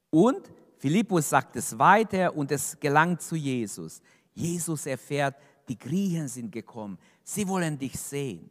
Und 0.10 0.52
Philippus 0.78 1.30
sagt 1.30 1.56
es 1.56 1.78
weiter 1.78 2.36
und 2.36 2.52
es 2.52 2.78
gelangt 2.80 3.22
zu 3.22 3.36
Jesus. 3.36 4.02
Jesus 4.34 4.86
erfährt, 4.86 5.36
die 5.68 5.78
Griechen 5.78 6.28
sind 6.28 6.52
gekommen, 6.52 6.98
sie 7.24 7.48
wollen 7.48 7.78
dich 7.78 7.98
sehen. 7.98 8.50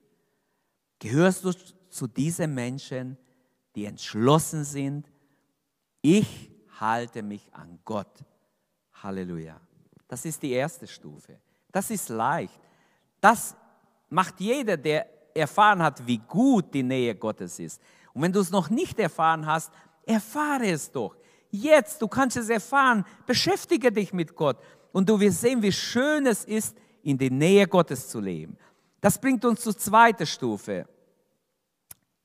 Gehörst 0.99 1.45
du 1.45 1.53
zu 1.91 2.07
diesen 2.07 2.55
Menschen, 2.55 3.17
die 3.75 3.85
entschlossen 3.85 4.65
sind, 4.65 5.10
ich 6.03 6.51
halte 6.79 7.23
mich 7.23 7.53
an 7.53 7.79
Gott. 7.85 8.25
Halleluja. 9.03 9.61
Das 10.09 10.25
ist 10.25 10.43
die 10.43 10.53
erste 10.53 10.87
Stufe. 10.87 11.39
Das 11.71 11.91
ist 11.91 12.09
leicht. 12.09 12.59
Das 13.21 13.57
macht 14.09 14.41
jeder, 14.41 14.77
der 14.77 15.07
erfahren 15.35 15.83
hat, 15.83 16.07
wie 16.07 16.19
gut 16.19 16.75
die 16.75 16.83
Nähe 16.83 17.15
Gottes 17.15 17.59
ist. 17.59 17.81
Und 18.13 18.23
wenn 18.23 18.33
du 18.33 18.41
es 18.41 18.51
noch 18.51 18.71
nicht 18.71 18.99
erfahren 18.99 19.47
hast, 19.47 19.73
erfahre 20.05 20.71
es 20.71 20.91
doch. 20.91 21.17
Jetzt, 21.51 22.01
du 22.03 22.09
kannst 22.09 22.37
es 22.37 22.49
erfahren, 22.49 23.05
beschäftige 23.27 23.93
dich 23.93 24.13
mit 24.13 24.35
Gott 24.35 24.59
und 24.93 25.09
du 25.09 25.19
wirst 25.19 25.41
sehen, 25.41 25.63
wie 25.63 25.73
schön 25.73 26.27
es 26.27 26.45
ist, 26.45 26.77
in 27.03 27.19
der 27.19 27.31
Nähe 27.31 27.67
Gottes 27.67 28.09
zu 28.09 28.21
leben. 28.21 28.57
Das 29.01 29.19
bringt 29.19 29.45
uns 29.45 29.61
zur 29.61 29.77
zweiten 29.77 30.27
Stufe. 30.27 30.87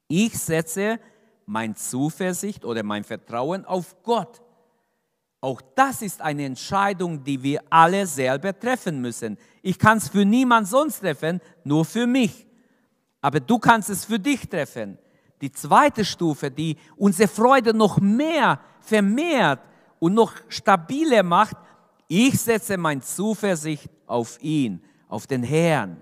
Ich 0.08 0.38
setze 0.38 1.00
mein 1.46 1.76
Zuversicht 1.76 2.66
oder 2.66 2.84
mein 2.84 3.04
Vertrauen 3.04 3.66
auf 3.66 3.96
Gott. 4.04 4.42
Auch 5.42 5.62
das 5.76 6.02
ist 6.02 6.22
eine 6.22 6.46
Entscheidung, 6.46 7.24
die 7.24 7.42
wir 7.44 7.62
alle 7.70 8.08
selber 8.08 8.58
treffen 8.58 9.00
müssen. 9.00 9.38
Ich 9.62 9.78
kann 9.78 10.00
es 10.00 10.10
für 10.10 10.26
niemand 10.26 10.68
sonst 10.68 11.02
treffen, 11.02 11.40
nur 11.64 11.86
für 11.86 12.08
mich. 12.08 12.48
Aber 13.22 13.40
du 13.40 13.60
kannst 13.60 13.90
es 13.90 14.06
für 14.06 14.18
dich 14.18 14.50
treffen. 14.50 14.98
Die 15.42 15.52
zweite 15.52 16.04
Stufe, 16.04 16.50
die 16.50 16.78
unsere 16.96 17.28
Freude 17.28 17.74
noch 17.74 18.00
mehr 18.00 18.60
vermehrt 18.80 19.60
und 20.00 20.14
noch 20.14 20.34
stabiler 20.50 21.22
macht, 21.24 21.58
ich 22.08 22.40
setze 22.40 22.78
mein 22.78 23.02
Zuversicht 23.02 23.90
auf 24.08 24.42
ihn, 24.42 24.84
auf 25.08 25.28
den 25.28 25.44
Herrn. 25.44 26.02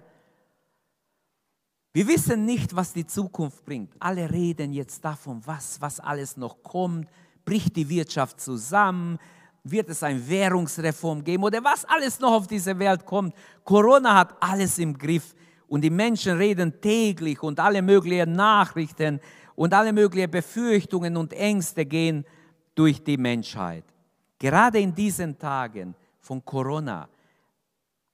Wir 1.95 2.07
wissen 2.07 2.43
nicht, 2.45 2.75
was 2.75 2.91
die 2.91 3.05
Zukunft 3.05 3.63
bringt. 3.63 3.93
Alle 3.99 4.27
reden 4.29 4.73
jetzt 4.73 5.05
davon, 5.05 5.41
was, 5.45 5.79
was 5.79 5.99
alles 5.99 6.35
noch 6.37 6.63
kommt, 6.63 7.07
bricht 7.45 7.75
die 7.75 7.87
Wirtschaft 7.87 8.41
zusammen, 8.41 9.19
wird 9.63 9.89
es 9.89 10.01
eine 10.01 10.27
Währungsreform 10.27 11.23
geben 11.23 11.43
oder 11.43 11.63
was 11.63 11.85
alles 11.85 12.19
noch 12.19 12.31
auf 12.31 12.47
diese 12.47 12.77
Welt 12.79 13.05
kommt. 13.05 13.35
Corona 13.63 14.15
hat 14.15 14.35
alles 14.41 14.79
im 14.79 14.97
Griff 14.97 15.35
und 15.67 15.81
die 15.81 15.91
Menschen 15.91 16.35
reden 16.35 16.81
täglich 16.81 17.41
und 17.43 17.59
alle 17.59 17.83
möglichen 17.83 18.33
Nachrichten 18.33 19.19
und 19.53 19.71
alle 19.71 19.93
möglichen 19.93 20.31
Befürchtungen 20.31 21.15
und 21.15 21.31
Ängste 21.33 21.85
gehen 21.85 22.25
durch 22.73 23.03
die 23.03 23.17
Menschheit. 23.17 23.85
Gerade 24.39 24.79
in 24.79 24.95
diesen 24.95 25.37
Tagen 25.37 25.93
von 26.19 26.43
Corona, 26.43 27.07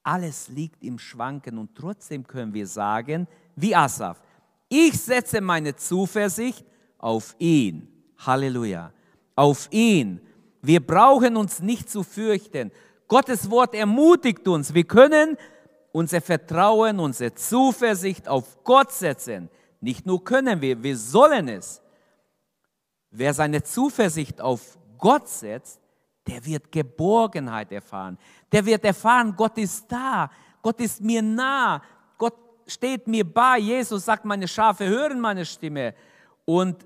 alles 0.03 0.49
liegt 0.49 0.83
im 0.83 0.99
Schwanken 0.99 1.57
und 1.57 1.73
trotzdem 1.75 2.27
können 2.27 2.53
wir 2.53 2.67
sagen, 2.67 3.25
wie 3.55 3.75
Asaf, 3.75 4.21
ich 4.67 4.99
setze 4.99 5.41
meine 5.41 5.75
Zuversicht 5.75 6.65
auf 6.97 7.35
ihn. 7.39 7.88
Halleluja 8.17 8.91
auf 9.39 9.69
ihn. 9.71 10.19
Wir 10.62 10.85
brauchen 10.85 11.38
uns 11.38 11.62
nicht 11.62 11.89
zu 11.89 12.03
fürchten. 12.03 12.71
Gottes 13.07 13.49
Wort 13.49 13.73
ermutigt 13.73 14.45
uns. 14.49 14.73
Wir 14.73 14.83
können 14.83 15.38
unser 15.93 16.19
Vertrauen, 16.19 16.99
unsere 16.99 17.33
Zuversicht 17.33 18.27
auf 18.27 18.62
Gott 18.65 18.91
setzen. 18.91 19.49
Nicht 19.79 20.05
nur 20.05 20.21
können 20.25 20.59
wir, 20.59 20.83
wir 20.83 20.97
sollen 20.97 21.47
es. 21.47 21.81
Wer 23.12 23.33
seine 23.33 23.63
Zuversicht 23.63 24.41
auf 24.41 24.77
Gott 24.97 25.29
setzt, 25.29 25.79
der 26.27 26.45
wird 26.45 26.69
Geborgenheit 26.69 27.71
erfahren. 27.71 28.17
Der 28.51 28.65
wird 28.65 28.83
erfahren, 28.83 29.33
Gott 29.38 29.57
ist 29.57 29.89
da. 29.89 30.29
Gott 30.62 30.81
ist 30.81 30.99
mir 31.01 31.21
nah. 31.21 31.81
Steht 32.69 33.08
mir 33.08 33.23
bei. 33.23 33.58
Jesus 33.58 34.05
sagt, 34.05 34.25
meine 34.25 34.47
Schafe 34.47 34.88
hören 34.88 35.19
meine 35.19 35.45
Stimme. 35.45 35.95
Und 36.45 36.86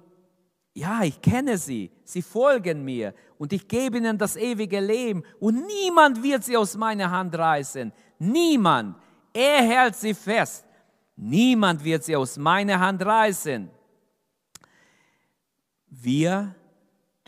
ja, 0.74 1.04
ich 1.04 1.22
kenne 1.22 1.58
sie, 1.58 1.91
sie 2.04 2.22
folgen 2.22 2.84
mir 2.84 3.13
und 3.38 3.54
ich 3.54 3.67
gebe 3.67 3.98
ihnen 3.98 4.17
das 4.17 4.36
ewige 4.36 4.80
Leben 4.80 5.24
und 5.39 5.67
niemand 5.67 6.24
wird 6.24 6.43
sie 6.43 6.58
aus 6.58 6.76
meiner 6.76 7.12
Hand 7.12 7.38
reißen. 7.38 7.91
Niemand. 8.17 8.98
Er 9.32 9.62
hält 9.62 9.96
sie 9.96 10.13
fest. 10.13 10.65
Niemand 11.15 11.84
wird 11.84 12.04
sie 12.04 12.15
aus 12.15 12.38
meiner 12.38 12.80
Hand 12.80 13.06
reißen. 13.06 13.69
Wir 15.88 16.56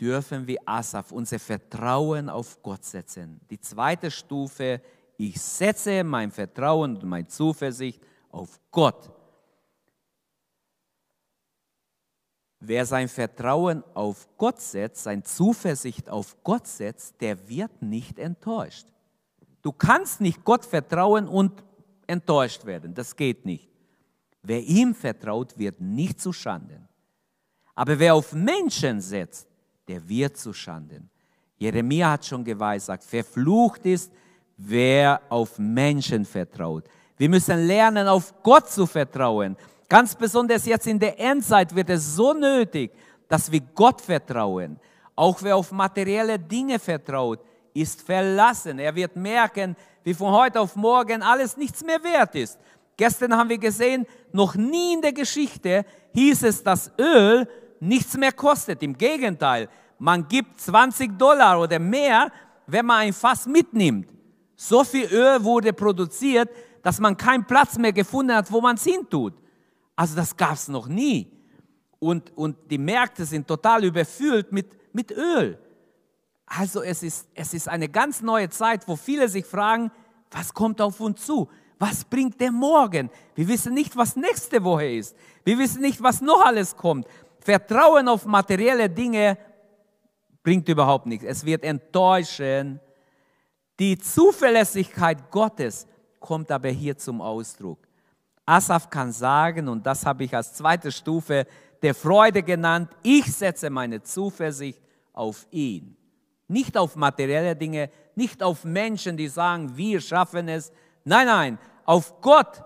dürfen 0.00 0.46
wie 0.46 0.58
Asaf 0.66 1.12
unser 1.12 1.38
Vertrauen 1.38 2.28
auf 2.28 2.60
Gott 2.62 2.84
setzen. 2.84 3.40
Die 3.48 3.60
zweite 3.60 4.10
Stufe, 4.10 4.80
ich 5.16 5.40
setze 5.40 6.02
mein 6.02 6.30
Vertrauen 6.30 6.96
und 6.96 7.04
meine 7.04 7.28
Zuversicht 7.28 8.02
auf 8.36 8.60
Gott. 8.70 9.10
Wer 12.60 12.84
sein 12.86 13.08
Vertrauen 13.08 13.82
auf 13.94 14.28
Gott 14.36 14.60
setzt, 14.60 15.04
sein 15.04 15.24
Zuversicht 15.24 16.08
auf 16.08 16.36
Gott 16.42 16.66
setzt, 16.66 17.20
der 17.20 17.48
wird 17.48 17.82
nicht 17.82 18.18
enttäuscht. 18.18 18.86
Du 19.62 19.72
kannst 19.72 20.20
nicht 20.20 20.44
Gott 20.44 20.64
vertrauen 20.64 21.28
und 21.28 21.62
enttäuscht 22.06 22.64
werden. 22.64 22.94
Das 22.94 23.14
geht 23.14 23.44
nicht. 23.44 23.68
Wer 24.42 24.62
ihm 24.62 24.94
vertraut, 24.94 25.58
wird 25.58 25.80
nicht 25.80 26.20
zu 26.20 26.32
Schanden. 26.32 26.88
Aber 27.74 27.98
wer 27.98 28.14
auf 28.14 28.32
Menschen 28.32 29.00
setzt, 29.00 29.48
der 29.88 30.08
wird 30.08 30.36
zu 30.36 30.52
Schanden. 30.52 31.10
Jeremia 31.58 32.12
hat 32.12 32.24
schon 32.24 32.44
geweissagt, 32.44 33.04
verflucht 33.04 33.84
ist, 33.86 34.12
wer 34.56 35.20
auf 35.28 35.58
Menschen 35.58 36.24
vertraut. 36.24 36.88
Wir 37.16 37.28
müssen 37.28 37.66
lernen, 37.66 38.08
auf 38.08 38.34
Gott 38.42 38.68
zu 38.68 38.86
vertrauen. 38.86 39.56
Ganz 39.88 40.14
besonders 40.14 40.66
jetzt 40.66 40.86
in 40.86 40.98
der 40.98 41.18
Endzeit 41.18 41.74
wird 41.74 41.90
es 41.90 42.16
so 42.16 42.32
nötig, 42.32 42.92
dass 43.28 43.50
wir 43.50 43.60
Gott 43.74 44.00
vertrauen. 44.00 44.78
Auch 45.14 45.42
wer 45.42 45.56
auf 45.56 45.72
materielle 45.72 46.38
Dinge 46.38 46.78
vertraut, 46.78 47.40
ist 47.72 48.02
verlassen. 48.02 48.78
Er 48.78 48.94
wird 48.94 49.16
merken, 49.16 49.76
wie 50.04 50.14
von 50.14 50.32
heute 50.32 50.60
auf 50.60 50.76
morgen 50.76 51.22
alles 51.22 51.56
nichts 51.56 51.84
mehr 51.84 52.02
wert 52.02 52.34
ist. 52.34 52.58
Gestern 52.96 53.36
haben 53.36 53.48
wir 53.48 53.58
gesehen, 53.58 54.06
noch 54.32 54.54
nie 54.54 54.94
in 54.94 55.02
der 55.02 55.12
Geschichte 55.12 55.84
hieß 56.14 56.44
es, 56.44 56.62
dass 56.62 56.90
Öl 56.98 57.46
nichts 57.80 58.16
mehr 58.16 58.32
kostet. 58.32 58.82
Im 58.82 58.96
Gegenteil, 58.96 59.68
man 59.98 60.26
gibt 60.28 60.60
20 60.60 61.18
Dollar 61.18 61.60
oder 61.60 61.78
mehr, 61.78 62.30
wenn 62.66 62.86
man 62.86 62.98
ein 62.98 63.12
Fass 63.12 63.46
mitnimmt. 63.46 64.08
So 64.54 64.84
viel 64.84 65.06
Öl 65.12 65.44
wurde 65.44 65.72
produziert, 65.72 66.48
dass 66.86 67.00
man 67.00 67.16
keinen 67.16 67.44
Platz 67.44 67.76
mehr 67.78 67.92
gefunden 67.92 68.32
hat, 68.32 68.52
wo 68.52 68.60
man 68.60 68.76
es 68.76 68.84
hintut. 68.84 69.34
Also 69.96 70.14
das 70.14 70.36
gab 70.36 70.52
es 70.52 70.68
noch 70.68 70.86
nie. 70.86 71.28
Und, 71.98 72.30
und 72.36 72.70
die 72.70 72.78
Märkte 72.78 73.24
sind 73.24 73.48
total 73.48 73.82
überfüllt 73.82 74.52
mit, 74.52 74.94
mit 74.94 75.10
Öl. 75.10 75.58
Also 76.46 76.82
es 76.82 77.02
ist, 77.02 77.28
es 77.34 77.54
ist 77.54 77.68
eine 77.68 77.88
ganz 77.88 78.22
neue 78.22 78.48
Zeit, 78.50 78.86
wo 78.86 78.94
viele 78.94 79.28
sich 79.28 79.44
fragen, 79.44 79.90
was 80.30 80.54
kommt 80.54 80.80
auf 80.80 81.00
uns 81.00 81.26
zu? 81.26 81.50
Was 81.76 82.04
bringt 82.04 82.40
der 82.40 82.52
Morgen? 82.52 83.10
Wir 83.34 83.48
wissen 83.48 83.74
nicht, 83.74 83.96
was 83.96 84.14
nächste 84.14 84.62
Woche 84.62 84.88
ist. 84.88 85.16
Wir 85.42 85.58
wissen 85.58 85.82
nicht, 85.82 86.00
was 86.00 86.20
noch 86.20 86.46
alles 86.46 86.76
kommt. 86.76 87.08
Vertrauen 87.40 88.06
auf 88.06 88.26
materielle 88.26 88.88
Dinge 88.88 89.36
bringt 90.44 90.68
überhaupt 90.68 91.06
nichts. 91.06 91.24
Es 91.26 91.44
wird 91.44 91.64
enttäuschen. 91.64 92.78
Die 93.80 93.98
Zuverlässigkeit 93.98 95.32
Gottes 95.32 95.88
kommt 96.26 96.50
aber 96.50 96.70
hier 96.70 96.98
zum 96.98 97.20
Ausdruck. 97.20 97.78
Asaf 98.44 98.90
kann 98.90 99.12
sagen, 99.12 99.68
und 99.68 99.86
das 99.86 100.04
habe 100.04 100.24
ich 100.24 100.34
als 100.34 100.54
zweite 100.54 100.90
Stufe 100.90 101.46
der 101.82 101.94
Freude 101.94 102.42
genannt, 102.42 102.90
ich 103.02 103.26
setze 103.32 103.70
meine 103.70 104.02
Zuversicht 104.02 104.82
auf 105.12 105.46
ihn. 105.52 105.96
Nicht 106.48 106.76
auf 106.76 106.96
materielle 106.96 107.54
Dinge, 107.54 107.90
nicht 108.16 108.42
auf 108.42 108.64
Menschen, 108.64 109.16
die 109.16 109.28
sagen, 109.28 109.76
wir 109.76 110.00
schaffen 110.00 110.48
es. 110.48 110.72
Nein, 111.04 111.26
nein, 111.26 111.58
auf 111.84 112.20
Gott. 112.20 112.62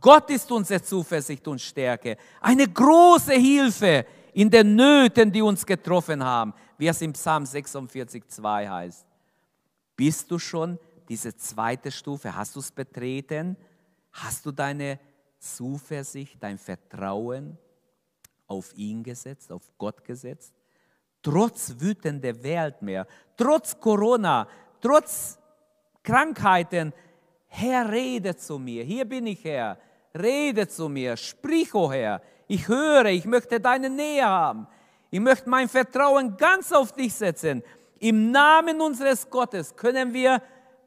Gott 0.00 0.28
ist 0.30 0.50
unsere 0.50 0.82
Zuversicht 0.82 1.46
und 1.46 1.60
Stärke. 1.60 2.16
Eine 2.40 2.66
große 2.66 3.34
Hilfe 3.34 4.04
in 4.32 4.50
den 4.50 4.74
Nöten, 4.74 5.30
die 5.30 5.42
uns 5.42 5.64
getroffen 5.64 6.24
haben, 6.24 6.52
wie 6.76 6.88
es 6.88 7.00
im 7.02 7.12
Psalm 7.12 7.44
46,2 7.44 8.68
heißt. 8.68 9.06
Bist 9.96 10.30
du 10.30 10.38
schon 10.38 10.78
diese 11.08 11.36
zweite 11.36 11.90
Stufe? 11.90 12.34
Hast 12.34 12.56
du 12.56 12.60
es 12.60 12.70
betreten? 12.70 13.56
Hast 14.12 14.44
du 14.46 14.52
deine 14.52 14.98
Zuversicht, 15.38 16.36
dein 16.40 16.58
Vertrauen 16.58 17.58
auf 18.46 18.74
ihn 18.74 19.02
gesetzt, 19.02 19.52
auf 19.52 19.62
Gott 19.78 20.04
gesetzt? 20.04 20.54
Trotz 21.22 21.74
wütender 21.78 22.42
Welt 22.42 22.82
mehr, 22.82 23.06
trotz 23.36 23.78
Corona, 23.78 24.48
trotz 24.80 25.38
Krankheiten, 26.02 26.92
Herr, 27.48 27.90
rede 27.90 28.36
zu 28.36 28.58
mir. 28.58 28.84
Hier 28.84 29.04
bin 29.04 29.26
ich, 29.26 29.42
Herr. 29.44 29.78
Rede 30.14 30.68
zu 30.68 30.88
mir. 30.88 31.16
Sprich, 31.16 31.74
o 31.74 31.86
oh 31.86 31.92
Herr. 31.92 32.22
Ich 32.46 32.68
höre, 32.68 33.06
ich 33.06 33.24
möchte 33.24 33.60
deine 33.60 33.90
Nähe 33.90 34.24
haben. 34.24 34.66
Ich 35.10 35.20
möchte 35.20 35.48
mein 35.48 35.68
Vertrauen 35.68 36.36
ganz 36.36 36.72
auf 36.72 36.92
dich 36.92 37.14
setzen. 37.14 37.62
Im 37.98 38.30
Namen 38.30 38.80
unseres 38.80 39.28
Gottes 39.30 39.74
können 39.74 40.12
wir 40.12 40.42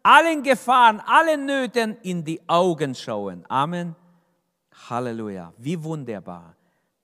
allen 0.10 0.42
Gefahren, 0.42 1.00
allen 1.02 1.46
Nöten 1.46 1.98
in 2.02 2.24
die 2.24 2.42
Augen 2.50 2.96
schauen. 2.96 3.46
Amen. 3.48 3.96
Halleluja. 4.90 5.54
Wie 5.58 5.82
wunderbar. 5.84 6.56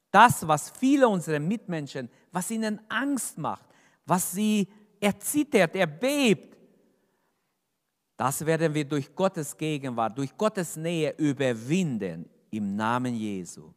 Das, 0.10 0.48
was 0.48 0.72
viele 0.72 1.08
unserer 1.08 1.40
Mitmenschen, 1.40 2.10
was 2.32 2.50
ihnen 2.50 2.80
Angst 2.90 3.38
macht, 3.38 3.68
was 4.08 4.32
sie 4.32 4.68
erzittert, 5.00 5.76
erbebt, 5.76 6.58
das 8.18 8.44
werden 8.44 8.74
wir 8.74 8.86
durch 8.86 9.14
Gottes 9.14 9.56
Gegenwart, 9.56 10.18
durch 10.18 10.36
Gottes 10.36 10.76
Nähe 10.76 11.14
überwinden 11.18 12.28
im 12.50 12.76
Namen 12.76 13.14
Jesu. 13.14 13.72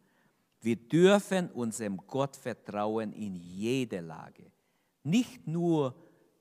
Wir 0.60 0.76
dürfen 0.76 1.50
unserem 1.50 1.98
Gott 2.06 2.34
vertrauen 2.34 3.12
in 3.12 3.34
jeder 3.34 4.00
Lage. 4.00 4.50
Nicht 5.02 5.46
nur 5.46 5.94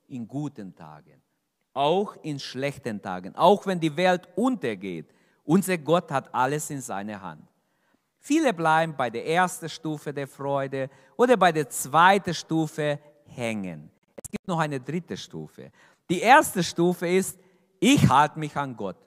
in 0.07 0.25
guten 0.27 0.73
Tagen, 0.73 1.21
auch 1.77 2.15
in 2.23 2.39
schlechten 2.39 3.01
Tagen, 3.01 3.35
auch 3.35 3.65
wenn 3.65 3.79
die 3.79 3.95
Welt 3.95 4.27
untergeht. 4.35 5.07
Unser 5.45 5.77
Gott 5.77 6.11
hat 6.11 6.33
alles 6.33 6.69
in 6.69 6.81
seiner 6.81 7.21
Hand. 7.21 7.43
Viele 8.19 8.53
bleiben 8.53 8.95
bei 8.97 9.09
der 9.09 9.25
ersten 9.25 9.69
Stufe 9.69 10.13
der 10.13 10.27
Freude 10.27 10.89
oder 11.15 11.37
bei 11.37 11.51
der 11.51 11.69
zweiten 11.69 12.33
Stufe 12.33 12.99
hängen. 13.25 13.89
Es 14.21 14.29
gibt 14.29 14.47
noch 14.47 14.59
eine 14.59 14.79
dritte 14.79 15.15
Stufe. 15.15 15.71
Die 16.09 16.19
erste 16.19 16.63
Stufe 16.63 17.07
ist, 17.07 17.39
ich 17.79 18.09
halte 18.09 18.39
mich 18.39 18.55
an 18.57 18.75
Gott. 18.75 18.97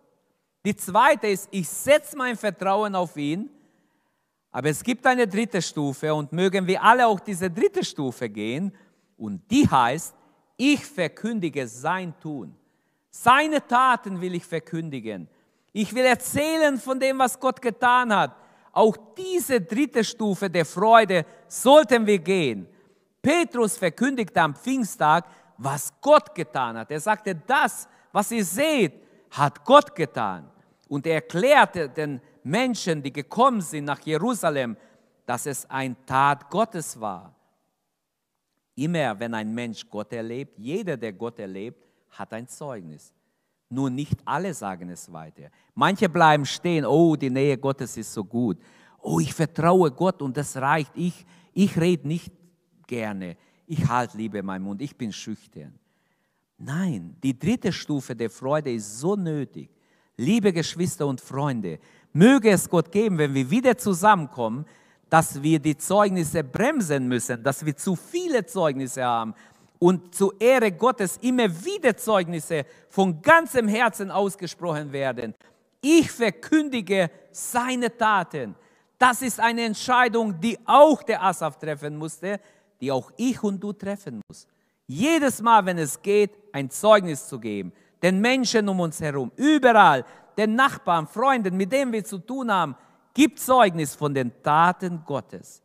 Die 0.65 0.77
zweite 0.77 1.27
ist, 1.27 1.49
ich 1.51 1.69
setze 1.69 2.17
mein 2.17 2.37
Vertrauen 2.37 2.95
auf 2.95 3.17
ihn 3.17 3.51
aber 4.53 4.69
es 4.69 4.83
gibt 4.83 5.07
eine 5.07 5.29
dritte 5.29 5.63
Stufe 5.63 6.13
und 6.13 6.33
mögen 6.33 6.67
wir 6.67 6.83
alle 6.83 7.07
auch 7.07 7.21
diese 7.21 7.51
dritte 7.51 7.85
Stufe 7.85 8.29
gehen. 8.29 8.73
Und 9.17 9.49
die 9.51 9.69
heißt, 9.69 10.15
ich 10.57 10.85
verkündige 10.85 11.67
sein 11.69 12.15
Tun. 12.21 12.55
Seine 13.11 13.67
Taten 13.67 14.21
will 14.21 14.35
ich 14.35 14.45
verkündigen. 14.45 15.29
Ich 15.73 15.95
will 15.95 16.05
erzählen 16.05 16.79
von 16.79 16.99
dem, 16.99 17.19
was 17.19 17.39
Gott 17.39 17.61
getan 17.61 18.15
hat. 18.15 18.37
Auch 18.73 18.97
diese 19.17 19.61
dritte 19.61 20.05
Stufe 20.05 20.49
der 20.49 20.65
Freude 20.65 21.27
sollten 21.49 22.07
wir 22.07 22.19
gehen. 22.19 22.69
Petrus 23.21 23.77
verkündigte 23.77 24.41
am 24.41 24.55
Pfingsttag, 24.55 25.27
was 25.59 25.93
Gott 26.01 26.35
getan 26.35 26.79
hat. 26.79 26.91
Er 26.91 27.01
sagte, 27.01 27.35
das, 27.35 27.89
was 28.13 28.31
ihr 28.31 28.45
seht, 28.45 28.95
hat 29.31 29.65
Gott 29.65 29.95
getan. 29.95 30.51
Und 30.89 31.07
er 31.07 31.17
erklärte 31.17 31.89
den 31.89 32.21
Menschen, 32.43 33.03
die 33.03 33.13
gekommen 33.13 33.61
sind 33.61 33.85
nach 33.85 34.01
Jerusalem, 34.01 34.77
dass 35.27 35.47
es 35.47 35.69
ein 35.69 35.97
Tat 36.07 36.49
Gottes 36.49 36.99
war. 36.99 37.35
Immer 38.75 39.19
wenn 39.21 39.35
ein 39.35 39.53
Mensch 39.53 39.89
Gott 39.89 40.13
erlebt, 40.13 40.59
jeder, 40.59 40.97
der 40.97 41.13
Gott 41.13 41.39
erlebt, 41.39 41.90
hat 42.11 42.33
ein 42.33 42.49
Zeugnis. 42.49 43.13
Nur 43.69 43.89
nicht 43.89 44.19
alle 44.25 44.53
sagen 44.53 44.89
es 44.91 45.13
weiter. 45.13 45.51
Manche 45.75 46.09
bleiben 46.09 46.45
stehen, 46.45 46.85
oh, 46.85 47.15
die 47.15 47.31
Nähe 47.31 47.57
Gottes 47.57 47.97
ist 47.97 48.13
so 48.13 48.25
gut. 48.25 48.59
Oh, 49.01 49.21
ich 49.21 49.33
vertraue 49.33 49.91
Gott 49.91 50.21
und 50.21 50.37
das 50.37 50.57
reicht. 50.57 50.91
Ich, 50.95 51.25
ich 51.53 51.79
rede 51.79 52.07
nicht 52.07 52.33
gerne. 52.87 53.37
Ich 53.67 53.87
halte 53.87 54.17
lieber 54.17 54.43
meinen 54.43 54.65
Mund. 54.65 54.83
Ich 54.83 54.97
bin 54.97 55.13
schüchtern. 55.13 55.79
Nein, 56.59 57.17
die 57.23 57.39
dritte 57.39 57.73
Stufe 57.73 58.15
der 58.15 58.29
Freude 58.29 58.73
ist 58.73 58.99
so 58.99 59.15
nötig. 59.17 59.71
Liebe 60.17 60.53
Geschwister 60.53 61.07
und 61.07 61.21
Freunde, 61.21 61.79
möge 62.13 62.51
es 62.51 62.69
Gott 62.69 62.93
geben, 62.93 63.17
wenn 63.17 63.33
wir 63.33 63.49
wieder 63.49 63.79
zusammenkommen, 63.79 64.67
dass 65.09 65.43
wir 65.43 65.59
die 65.59 65.77
Zeugnisse 65.77 66.45
bremsen 66.45 67.09
müssen, 67.09 67.43
dass 67.43 67.65
wir 67.65 67.77
zu 67.77 67.97
viele 67.97 68.45
Zeugnisse 68.45 69.03
haben 69.03 69.35
und 69.81 70.15
zur 70.15 70.39
Ehre 70.39 70.71
Gottes 70.71 71.17
immer 71.23 71.49
wieder 71.65 71.97
Zeugnisse 71.97 72.65
von 72.91 73.21
ganzem 73.21 73.67
Herzen 73.67 74.11
ausgesprochen 74.11 74.93
werden. 74.93 75.35
Ich 75.81 76.13
verkündige 76.13 77.11
seine 77.33 77.97
Taten. 77.97 78.55
Das 78.99 79.23
ist 79.23 79.41
eine 79.41 79.65
Entscheidung, 79.65 80.39
die 80.39 80.59
auch 80.67 81.03
der 81.03 81.23
Asaf 81.23 81.59
treffen 81.59 81.97
musste, 81.97 82.39
die 82.79 82.93
auch 82.93 83.11
ich 83.17 83.43
und 83.43 83.59
du 83.59 83.73
treffen 83.73 84.21
muss. 84.29 84.47
Jedes 84.87 85.41
Mal, 85.41 85.65
wenn 85.65 85.79
es 85.79 86.01
geht, 86.03 86.33
ein 86.53 86.69
Zeugnis 86.69 87.27
zu 87.27 87.41
geben, 87.41 87.73
den 88.03 88.21
Menschen 88.21 88.69
um 88.69 88.81
uns 88.81 89.01
herum, 89.01 89.33
überall, 89.37 90.05
den 90.37 90.55
Nachbarn, 90.55 91.07
Freunden, 91.07 91.57
mit 91.57 91.73
denen 91.73 91.93
wir 91.93 92.05
zu 92.05 92.19
tun 92.19 92.53
haben, 92.53 92.77
gibt 93.15 93.39
Zeugnis 93.39 93.95
von 93.95 94.13
den 94.13 94.43
Taten 94.43 95.03
Gottes. 95.07 95.63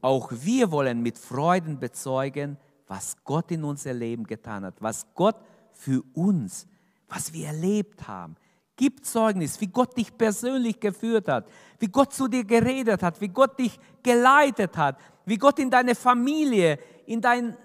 Auch 0.00 0.30
wir 0.32 0.70
wollen 0.70 1.02
mit 1.02 1.18
Freuden 1.18 1.78
bezeugen, 1.78 2.56
was 2.86 3.16
Gott 3.24 3.50
in 3.50 3.64
unser 3.64 3.92
Leben 3.92 4.24
getan 4.24 4.64
hat, 4.64 4.74
was 4.80 5.06
Gott 5.14 5.36
für 5.72 6.02
uns, 6.14 6.66
was 7.08 7.32
wir 7.32 7.48
erlebt 7.48 8.06
haben. 8.06 8.36
Gib 8.76 9.04
Zeugnis, 9.04 9.60
wie 9.60 9.68
Gott 9.68 9.96
dich 9.96 10.16
persönlich 10.16 10.78
geführt 10.78 11.28
hat, 11.28 11.46
wie 11.78 11.88
Gott 11.88 12.12
zu 12.12 12.28
dir 12.28 12.44
geredet 12.44 13.02
hat, 13.02 13.20
wie 13.20 13.28
Gott 13.28 13.58
dich 13.58 13.78
geleitet 14.02 14.76
hat, 14.76 14.98
wie 15.24 15.38
Gott 15.38 15.58
in 15.58 15.70
deine 15.70 15.94
Familie, 15.94 16.78
in 17.06 17.20
dein, 17.20 17.50
äh, 17.50 17.56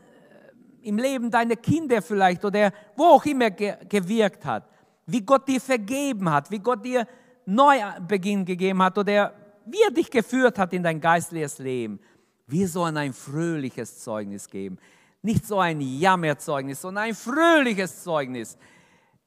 im 0.84 0.98
Leben 0.98 1.30
deiner 1.30 1.58
Kinder 1.58 2.02
vielleicht 2.02 2.46
oder 2.46 2.72
wo 2.96 3.04
auch 3.04 3.26
immer 3.26 3.52
gewirkt 3.52 4.46
hat 4.46 4.72
wie 5.12 5.22
Gott 5.22 5.48
dir 5.48 5.60
vergeben 5.60 6.30
hat, 6.30 6.50
wie 6.52 6.60
Gott 6.60 6.86
dir 6.86 7.08
Neubeginn 7.46 8.46
gegeben 8.46 8.82
hat 8.82 8.98
oder 8.98 9.34
wie 9.66 9.82
er 9.84 9.92
dich 9.92 10.10
geführt 10.10 10.58
hat 10.58 10.74
in 10.74 10.84
dein 10.84 11.02
geistliches 11.02 11.60
Leben. 11.60 12.00
Wir 12.48 12.68
sollen 12.68 12.98
ein 12.98 13.14
fröhliches 13.14 14.00
Zeugnis 14.00 14.50
geben. 14.50 14.78
Nicht 15.22 15.46
so 15.46 15.60
ein 15.60 15.80
Jammerzeugnis, 15.82 16.82
sondern 16.82 17.06
ein 17.06 17.16
fröhliches 17.16 18.04
Zeugnis. 18.04 18.58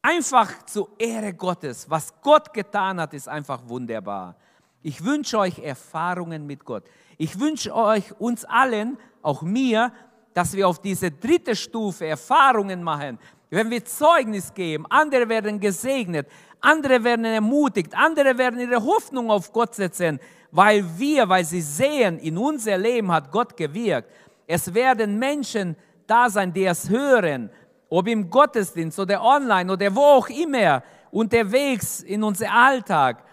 Einfach 0.02 0.64
zur 0.66 0.90
Ehre 0.98 1.32
Gottes. 1.32 1.88
Was 1.88 2.12
Gott 2.20 2.52
getan 2.52 3.00
hat, 3.00 3.14
ist 3.14 3.28
einfach 3.28 3.60
wunderbar. 3.68 4.36
Ich 4.82 5.04
wünsche 5.04 5.38
euch 5.38 5.58
Erfahrungen 5.60 6.46
mit 6.46 6.64
Gott. 6.64 6.84
Ich 7.16 7.38
wünsche 7.38 7.74
euch, 7.74 8.12
uns 8.20 8.44
allen, 8.44 8.98
auch 9.22 9.42
mir, 9.42 9.92
dass 10.34 10.52
wir 10.52 10.68
auf 10.68 10.82
diese 10.82 11.10
dritte 11.10 11.54
Stufe 11.56 12.06
Erfahrungen 12.06 12.82
machen, 12.82 13.18
wenn 13.50 13.70
wir 13.70 13.84
Zeugnis 13.84 14.52
geben, 14.52 14.84
andere 14.90 15.28
werden 15.28 15.60
gesegnet, 15.60 16.26
andere 16.60 17.04
werden 17.04 17.24
ermutigt, 17.24 17.96
andere 17.96 18.36
werden 18.36 18.58
ihre 18.58 18.84
Hoffnung 18.84 19.30
auf 19.30 19.52
Gott 19.52 19.76
setzen, 19.76 20.18
weil 20.50 20.84
wir, 20.98 21.28
weil 21.28 21.44
sie 21.44 21.60
sehen, 21.60 22.18
in 22.18 22.36
unser 22.36 22.76
Leben 22.76 23.12
hat 23.12 23.30
Gott 23.30 23.56
gewirkt. 23.56 24.10
Es 24.46 24.72
werden 24.72 25.18
Menschen 25.18 25.76
da 26.06 26.28
sein, 26.28 26.52
die 26.52 26.64
es 26.64 26.88
hören, 26.88 27.50
ob 27.88 28.08
im 28.08 28.28
Gottesdienst 28.28 28.98
oder 28.98 29.22
online 29.22 29.72
oder 29.72 29.94
wo 29.94 30.00
auch 30.00 30.28
immer, 30.28 30.82
unterwegs 31.10 32.00
in 32.00 32.22
unser 32.22 32.52
Alltag. 32.52 33.24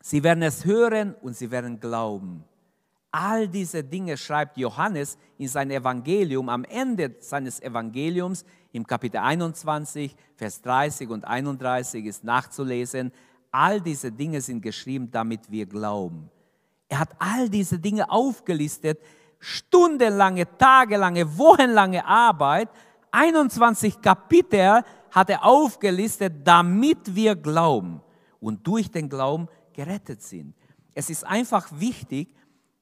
Sie 0.00 0.22
werden 0.22 0.42
es 0.42 0.64
hören 0.64 1.14
und 1.20 1.36
sie 1.36 1.50
werden 1.50 1.78
glauben. 1.78 2.44
All 3.10 3.48
diese 3.48 3.82
Dinge 3.82 4.16
schreibt 4.16 4.58
Johannes 4.58 5.16
in 5.38 5.48
sein 5.48 5.70
Evangelium 5.70 6.48
am 6.48 6.64
Ende 6.64 7.16
seines 7.20 7.60
Evangeliums 7.62 8.44
im 8.72 8.86
Kapitel 8.86 9.18
21, 9.18 10.14
Vers 10.34 10.60
30 10.62 11.08
und 11.08 11.24
31 11.24 12.04
ist 12.04 12.24
nachzulesen. 12.24 13.12
All 13.50 13.80
diese 13.80 14.12
Dinge 14.12 14.40
sind 14.40 14.60
geschrieben, 14.60 15.10
damit 15.10 15.50
wir 15.50 15.66
glauben. 15.66 16.30
Er 16.88 17.00
hat 17.00 17.16
all 17.18 17.48
diese 17.48 17.78
Dinge 17.78 18.10
aufgelistet, 18.10 19.00
stundenlange, 19.38 20.46
tagelange, 20.58 21.38
wochenlange 21.38 22.04
Arbeit, 22.04 22.68
21 23.10 24.00
Kapitel 24.00 24.82
hat 25.10 25.30
er 25.30 25.44
aufgelistet, 25.44 26.32
damit 26.44 27.14
wir 27.14 27.34
glauben 27.34 28.02
und 28.40 28.66
durch 28.66 28.90
den 28.90 29.08
Glauben 29.08 29.48
gerettet 29.72 30.22
sind. 30.22 30.54
Es 30.94 31.10
ist 31.10 31.24
einfach 31.24 31.68
wichtig, 31.72 32.34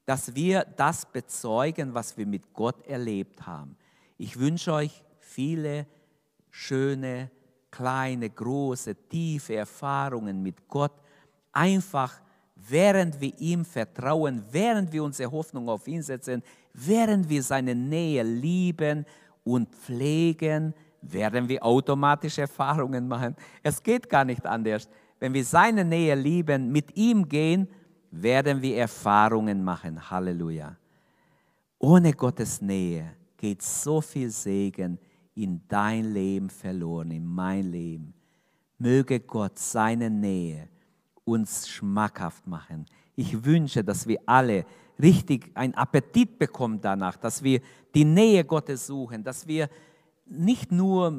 dass 0.04 0.34
wir 0.34 0.64
das 0.76 1.06
bezeugen, 1.06 1.94
was 1.94 2.16
wir 2.16 2.26
mit 2.26 2.52
Gott 2.52 2.86
erlebt 2.86 3.46
haben. 3.46 3.76
Ich 4.18 4.38
wünsche 4.38 4.72
euch 4.72 5.04
viele 5.18 5.86
schöne, 6.50 7.30
kleine, 7.70 8.30
große, 8.30 8.94
tiefe 9.08 9.56
Erfahrungen 9.56 10.42
mit 10.42 10.68
Gott. 10.68 10.92
Einfach, 11.52 12.20
während 12.68 13.20
wir 13.20 13.32
ihm 13.38 13.64
vertrauen, 13.64 14.42
während 14.50 14.92
wir 14.92 15.02
unsere 15.02 15.30
Hoffnung 15.30 15.68
auf 15.68 15.86
ihn 15.88 16.02
setzen, 16.02 16.42
während 16.72 17.28
wir 17.28 17.42
seine 17.42 17.74
Nähe 17.74 18.22
lieben 18.22 19.04
und 19.44 19.68
pflegen, 19.68 20.74
werden 21.02 21.48
wir 21.48 21.64
automatisch 21.64 22.38
Erfahrungen 22.38 23.06
machen. 23.06 23.36
Es 23.62 23.82
geht 23.82 24.08
gar 24.08 24.24
nicht 24.24 24.44
anders. 24.46 24.88
Wenn 25.20 25.34
wir 25.34 25.44
seine 25.44 25.84
Nähe 25.84 26.14
lieben, 26.14 26.72
mit 26.72 26.96
ihm 26.96 27.28
gehen, 27.28 27.68
werden 28.10 28.62
wir 28.62 28.76
Erfahrungen 28.78 29.62
machen. 29.62 30.10
Halleluja. 30.10 30.76
Ohne 31.78 32.12
Gottes 32.12 32.60
Nähe 32.60 33.12
geht 33.36 33.62
so 33.62 34.00
viel 34.00 34.30
Segen 34.30 34.98
in 35.34 35.60
dein 35.68 36.12
Leben 36.12 36.48
verloren, 36.48 37.10
in 37.10 37.26
mein 37.26 37.70
Leben. 37.70 38.14
Möge 38.78 39.20
Gott 39.20 39.58
seine 39.58 40.08
Nähe 40.08 40.68
uns 41.24 41.68
schmackhaft 41.68 42.46
machen. 42.46 42.86
Ich 43.16 43.44
wünsche, 43.44 43.82
dass 43.82 44.06
wir 44.06 44.20
alle 44.26 44.64
richtig 45.00 45.50
einen 45.54 45.74
Appetit 45.74 46.38
bekommen 46.38 46.80
danach, 46.80 47.16
dass 47.16 47.42
wir 47.42 47.60
die 47.94 48.04
Nähe 48.04 48.44
Gottes 48.44 48.86
suchen, 48.86 49.22
dass 49.24 49.46
wir 49.46 49.68
nicht 50.26 50.72
nur 50.72 51.12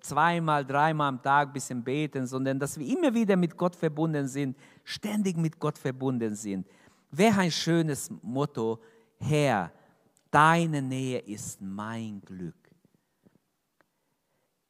zweimal, 0.00 0.64
dreimal 0.64 1.08
am 1.08 1.22
Tag 1.22 1.48
ein 1.48 1.52
bisschen 1.52 1.82
beten, 1.82 2.26
sondern 2.26 2.58
dass 2.58 2.78
wir 2.78 2.86
immer 2.86 3.12
wieder 3.12 3.36
mit 3.36 3.56
Gott 3.56 3.74
verbunden 3.74 4.28
sind, 4.28 4.56
ständig 4.84 5.36
mit 5.36 5.58
Gott 5.58 5.78
verbunden 5.78 6.34
sind. 6.34 6.66
Wäre 7.10 7.40
ein 7.40 7.50
schönes 7.50 8.10
Motto, 8.22 8.78
Herr, 9.18 9.72
deine 10.30 10.80
Nähe 10.80 11.18
ist 11.18 11.60
mein 11.60 12.20
Glück. 12.22 12.61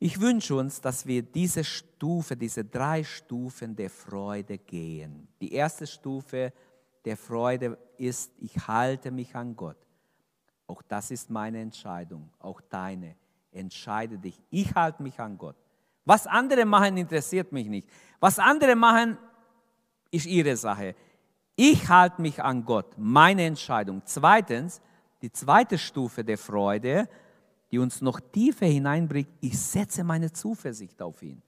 Ich 0.05 0.21
wünsche 0.21 0.57
uns, 0.57 0.81
dass 0.81 1.07
wir 1.07 1.23
diese 1.23 1.63
Stufe, 1.63 2.37
diese 2.37 2.65
drei 2.65 3.05
Stufen 3.05 3.77
der 3.77 3.89
Freude 3.89 4.59
gehen. 4.59 5.29
Die 5.41 5.53
erste 5.53 5.87
Stufe 5.87 6.53
der 7.05 7.17
Freude 7.17 7.79
ist, 7.99 8.33
ich 8.41 8.67
halte 8.67 9.13
mich 9.13 9.33
an 9.37 9.55
Gott. 9.55 9.77
Auch 10.67 10.83
das 10.83 11.13
ist 11.13 11.31
meine 11.31 11.61
Entscheidung, 11.61 12.29
auch 12.41 12.61
deine. 12.63 13.15
Entscheide 13.53 14.19
dich. 14.19 14.43
Ich 14.51 14.75
halte 14.75 15.05
mich 15.05 15.21
an 15.21 15.39
Gott. 15.39 15.55
Was 16.05 16.27
andere 16.27 16.65
machen, 16.65 16.97
interessiert 16.97 17.53
mich 17.53 17.69
nicht. 17.69 17.89
Was 18.19 18.41
andere 18.41 18.75
machen, 18.75 19.17
ist 20.11 20.27
ihre 20.27 20.57
Sache. 20.57 20.97
Ich 21.55 21.89
halte 21.89 22.21
mich 22.21 22.43
an 22.43 22.65
Gott, 22.65 22.93
meine 22.99 23.45
Entscheidung. 23.45 24.03
Zweitens, 24.05 24.81
die 25.23 25.31
zweite 25.31 25.79
Stufe 25.79 26.25
der 26.25 26.39
Freude, 26.39 27.09
die 27.73 27.79
uns 27.79 28.03
noch 28.03 28.21
tiefer 28.21 28.67
hineinbringt, 28.67 29.31
ich 29.41 29.59
setze 29.59 30.05
meine 30.05 30.31
Zuversicht 30.31 31.01
auf 31.01 31.23
ihn. 31.23 31.43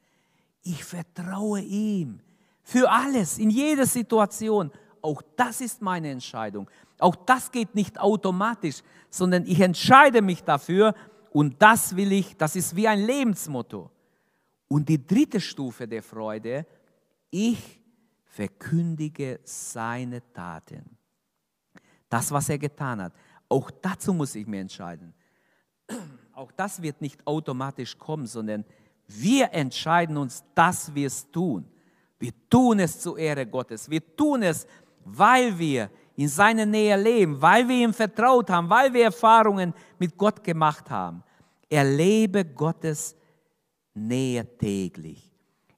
Ich 0.62 0.82
vertraue 0.82 1.60
ihm 1.60 2.18
für 2.62 2.90
alles, 2.90 3.36
in 3.38 3.50
jeder 3.50 3.84
Situation. 3.84 4.72
Auch 5.02 5.20
das 5.36 5.60
ist 5.60 5.82
meine 5.82 6.10
Entscheidung. 6.10 6.68
Auch 6.98 7.14
das 7.14 7.52
geht 7.52 7.74
nicht 7.74 8.00
automatisch, 8.00 8.80
sondern 9.10 9.44
ich 9.44 9.60
entscheide 9.60 10.22
mich 10.22 10.42
dafür 10.42 10.94
und 11.30 11.60
das 11.60 11.94
will 11.94 12.10
ich, 12.12 12.34
das 12.38 12.56
ist 12.56 12.74
wie 12.74 12.88
ein 12.88 13.04
Lebensmotto. 13.04 13.90
Und 14.66 14.88
die 14.88 15.06
dritte 15.06 15.40
Stufe 15.40 15.86
der 15.86 16.02
Freude, 16.02 16.66
ich 17.30 17.82
verkündige 18.24 19.40
seine 19.44 20.22
Taten. 20.32 20.96
Das, 22.08 22.32
was 22.32 22.48
er 22.48 22.58
getan 22.58 23.02
hat. 23.02 23.12
Auch 23.48 23.70
dazu 23.70 24.14
muss 24.14 24.34
ich 24.34 24.46
mir 24.46 24.60
entscheiden. 24.60 25.12
Auch 26.34 26.50
das 26.52 26.82
wird 26.82 27.00
nicht 27.00 27.24
automatisch 27.26 27.96
kommen, 27.96 28.26
sondern 28.26 28.64
wir 29.06 29.52
entscheiden 29.52 30.16
uns, 30.16 30.42
dass 30.54 30.94
wir 30.94 31.06
es 31.06 31.30
tun. 31.30 31.64
Wir 32.18 32.32
tun 32.50 32.80
es 32.80 33.00
zur 33.00 33.18
Ehre 33.18 33.46
Gottes. 33.46 33.88
Wir 33.88 34.00
tun 34.16 34.42
es, 34.42 34.66
weil 35.04 35.56
wir 35.58 35.90
in 36.16 36.28
seiner 36.28 36.66
Nähe 36.66 36.96
leben, 36.96 37.40
weil 37.40 37.68
wir 37.68 37.84
ihm 37.84 37.92
vertraut 37.92 38.50
haben, 38.50 38.68
weil 38.68 38.92
wir 38.92 39.04
Erfahrungen 39.04 39.74
mit 39.98 40.16
Gott 40.16 40.42
gemacht 40.42 40.90
haben. 40.90 41.22
Erlebe 41.68 42.44
Gottes 42.44 43.16
Nähe 43.94 44.46
täglich. 44.58 45.30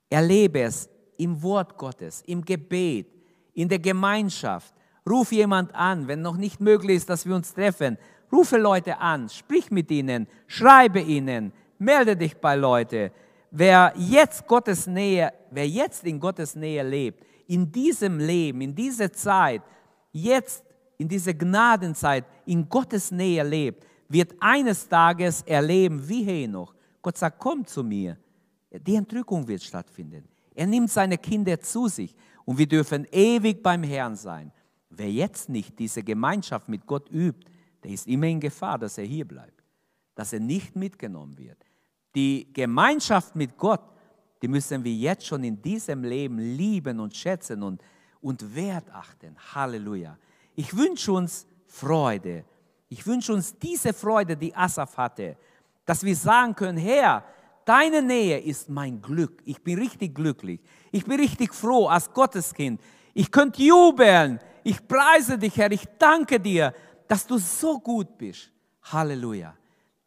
Erlebe 0.09 0.63
es 0.63 0.89
im 1.17 1.43
Wort 1.43 1.77
Gottes, 1.77 2.23
im 2.27 2.45
Gebet, 2.45 3.09
in 3.55 3.69
der 3.69 3.79
Gemeinschaft. 3.79 4.75
Ruf 5.09 5.33
jemand 5.33 5.75
an, 5.75 6.07
wenn 6.09 6.23
noch 6.23 6.37
nicht 6.37 6.61
möglich 6.61 6.99
ist, 6.99 7.11
dass 7.11 7.27
wir 7.27 7.35
uns 7.35 7.53
treffen. 7.53 7.99
Rufe 8.33 8.57
Leute 8.57 8.99
an, 8.99 9.29
sprich 9.29 9.71
mit 9.71 9.91
ihnen, 9.91 10.27
schreibe 10.47 11.01
ihnen, 11.01 11.53
melde 11.79 12.17
dich 12.17 12.37
bei 12.37 12.57
Leuten. 12.57 13.11
Wer 13.51 13.93
jetzt 13.97 14.47
Gottes 14.47 14.87
Nähe, 14.87 15.33
wer 15.51 15.69
jetzt 15.69 16.05
in 16.05 16.19
Gottes 16.19 16.55
Nähe 16.55 16.83
lebt, 16.83 17.25
in 17.47 17.71
diesem 17.71 18.19
Leben, 18.19 18.61
in 18.61 18.75
dieser 18.75 19.13
Zeit, 19.13 19.63
jetzt 20.13 20.65
in 20.99 21.09
dieser 21.09 21.35
Gnadenzeit, 21.35 22.25
in 22.45 22.69
Gottes 22.69 23.11
Nähe 23.11 23.43
lebt, 23.43 23.85
wird 24.09 24.35
eines 24.41 24.89
Tages 24.89 25.43
erleben, 25.43 26.07
wie 26.09 26.23
Henoch. 26.23 26.75
Gott 27.03 27.19
sagt, 27.19 27.39
komm 27.39 27.65
zu 27.65 27.85
mir. 27.85 28.17
Die 28.71 28.97
Entrückung 28.97 29.47
wird 29.47 29.63
stattfinden. 29.63 30.25
Er 30.55 30.67
nimmt 30.67 30.91
seine 30.91 31.19
Kinder 31.19 31.61
zu 31.61 31.89
sich 31.89 32.15
und 32.45 32.59
wir 32.59 32.67
dürfen 32.67 33.07
ewig 33.11 33.63
beim 33.63 33.83
Herrn 33.83 34.17
sein. 34.17 34.53
Wer 34.91 35.11
jetzt 35.11 35.49
nicht 35.49 35.79
diese 35.79 36.03
Gemeinschaft 36.03 36.69
mit 36.69 36.87
Gott 36.87 37.11
übt, 37.11 37.47
der 37.87 37.95
ist 37.95 38.09
immer 38.09 38.27
in 38.27 38.41
Gefahr, 38.41 38.79
dass 38.79 38.99
er 38.99 39.05
hier 39.05 39.25
bleibt, 39.25 39.63
dass 40.17 40.33
er 40.33 40.41
nicht 40.41 40.75
mitgenommen 40.75 41.39
wird. 41.39 41.65
Die 42.17 42.53
Gemeinschaft 42.53 43.37
mit 43.37 43.57
Gott, 43.57 43.81
die 44.43 44.49
müssen 44.49 44.83
wir 44.83 44.93
jetzt 44.93 45.25
schon 45.25 45.45
in 45.45 45.63
diesem 45.63 46.03
Leben 46.03 46.37
lieben 46.37 46.99
und 46.99 47.15
schätzen 47.15 47.63
und, 47.63 47.81
und 48.21 48.57
Wert 48.57 48.91
achten. 48.91 49.37
Halleluja. 49.55 50.19
Ich 50.57 50.77
wünsche 50.77 51.13
uns 51.13 51.47
Freude. 51.69 52.45
Ich 52.89 53.07
wünsche 53.07 53.33
uns 53.33 53.57
diese 53.57 53.93
Freude, 53.93 54.37
die 54.37 54.53
Asaf 54.53 54.97
hatte, 54.97 55.37
dass 55.85 56.03
wir 56.03 56.17
sagen 56.17 56.57
können, 56.57 56.79
Herr, 56.79 57.23
deine 57.65 58.03
Nähe 58.03 58.41
ist 58.41 58.69
mein 58.69 59.01
Glück. 59.01 59.43
Ich 59.45 59.63
bin 59.63 59.79
richtig 59.79 60.13
glücklich. 60.13 60.61
Ich 60.91 61.05
bin 61.05 61.21
richtig 61.21 61.55
froh 61.55 61.87
als 61.87 62.13
Gotteskind. 62.13 62.81
Ich 63.15 63.31
könnte 63.31 63.63
jubeln. 63.63 64.41
Ich 64.65 64.89
preise 64.89 65.39
dich, 65.39 65.57
Herr. 65.57 65.71
Ich 65.71 65.85
danke 66.01 66.41
dir, 66.41 66.75
dass 67.09 67.27
du 67.27 67.39
so 67.39 67.79
gut 67.79 68.17
bist. 68.19 68.51
Halleluja. 68.83 69.55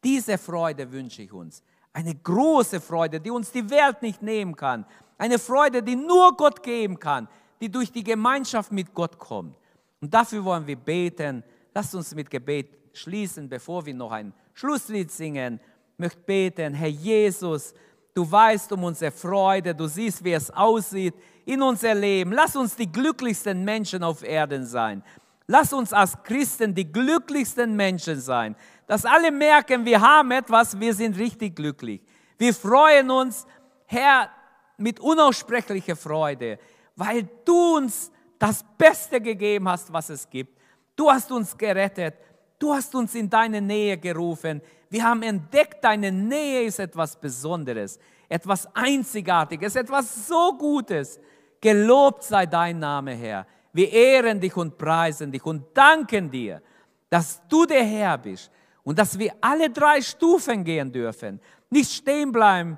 Diese 0.03 0.37
Freude 0.37 0.89
wünsche 0.91 1.21
ich 1.21 1.31
uns. 1.31 1.61
Eine 1.91 2.15
große 2.15 2.79
Freude, 2.79 3.19
die 3.19 3.31
uns 3.31 3.51
die 3.51 3.69
Welt 3.69 4.01
nicht 4.01 4.21
nehmen 4.21 4.55
kann. 4.55 4.85
Eine 5.17 5.37
Freude, 5.37 5.83
die 5.83 5.95
nur 5.95 6.35
Gott 6.37 6.63
geben 6.63 6.97
kann, 6.97 7.27
die 7.59 7.69
durch 7.69 7.91
die 7.91 8.03
Gemeinschaft 8.03 8.71
mit 8.71 8.93
Gott 8.93 9.17
kommt. 9.17 9.55
Und 9.99 10.13
dafür 10.13 10.43
wollen 10.45 10.65
wir 10.65 10.77
beten. 10.77 11.43
Lasst 11.73 11.93
uns 11.95 12.15
mit 12.15 12.29
Gebet 12.29 12.77
schließen, 12.93 13.49
bevor 13.49 13.85
wir 13.85 13.93
noch 13.93 14.11
ein 14.11 14.33
Schlusslied 14.53 15.11
singen. 15.11 15.59
Ich 15.93 15.99
möchte 15.99 16.19
beten, 16.21 16.73
Herr 16.73 16.87
Jesus, 16.87 17.73
du 18.13 18.29
weißt 18.29 18.71
um 18.71 18.85
unsere 18.85 19.11
Freude, 19.11 19.75
du 19.75 19.87
siehst, 19.87 20.23
wie 20.23 20.33
es 20.33 20.49
aussieht 20.51 21.15
in 21.45 21.61
unser 21.61 21.95
Leben. 21.95 22.31
Lass 22.31 22.55
uns 22.55 22.75
die 22.75 22.89
glücklichsten 22.89 23.63
Menschen 23.65 24.03
auf 24.03 24.23
Erden 24.23 24.65
sein. 24.65 25.03
Lass 25.51 25.73
uns 25.73 25.93
als 25.93 26.21
Christen 26.21 26.75
die 26.75 26.91
glücklichsten 26.91 27.75
Menschen 27.75 28.21
sein. 28.21 28.55
Dass 28.85 29.03
alle 29.03 29.31
merken, 29.31 29.83
wir 29.83 29.99
haben 29.99 30.29
etwas, 30.29 30.79
wir 30.79 30.93
sind 30.93 31.17
richtig 31.17 31.55
glücklich. 31.55 32.01
Wir 32.37 32.53
freuen 32.53 33.09
uns, 33.09 33.47
Herr, 33.87 34.29
mit 34.77 34.99
unaussprechlicher 34.99 35.95
Freude, 35.95 36.59
weil 36.95 37.27
du 37.43 37.77
uns 37.77 38.11
das 38.37 38.63
Beste 38.77 39.19
gegeben 39.19 39.67
hast, 39.67 39.91
was 39.91 40.11
es 40.11 40.29
gibt. 40.29 40.55
Du 40.95 41.09
hast 41.09 41.31
uns 41.31 41.57
gerettet. 41.57 42.13
Du 42.59 42.71
hast 42.71 42.93
uns 42.93 43.15
in 43.15 43.27
deine 43.27 43.59
Nähe 43.59 43.97
gerufen. 43.97 44.61
Wir 44.91 45.03
haben 45.03 45.23
entdeckt, 45.23 45.83
deine 45.83 46.11
Nähe 46.11 46.61
ist 46.61 46.77
etwas 46.77 47.19
Besonderes, 47.19 47.97
etwas 48.27 48.67
Einzigartiges, 48.75 49.75
etwas 49.75 50.27
so 50.27 50.55
Gutes. 50.59 51.19
Gelobt 51.59 52.23
sei 52.23 52.45
dein 52.45 52.77
Name, 52.77 53.15
Herr. 53.15 53.47
Wir 53.73 53.91
ehren 53.91 54.39
dich 54.39 54.55
und 54.55 54.77
preisen 54.77 55.31
dich 55.31 55.45
und 55.45 55.65
danken 55.73 56.29
dir, 56.31 56.61
dass 57.09 57.41
du 57.47 57.65
der 57.65 57.83
Herr 57.83 58.17
bist 58.17 58.51
und 58.83 58.97
dass 58.97 59.17
wir 59.17 59.33
alle 59.41 59.69
drei 59.69 60.01
Stufen 60.01 60.63
gehen 60.63 60.91
dürfen. 60.91 61.39
Nicht 61.69 61.91
stehen 61.91 62.31
bleiben 62.31 62.77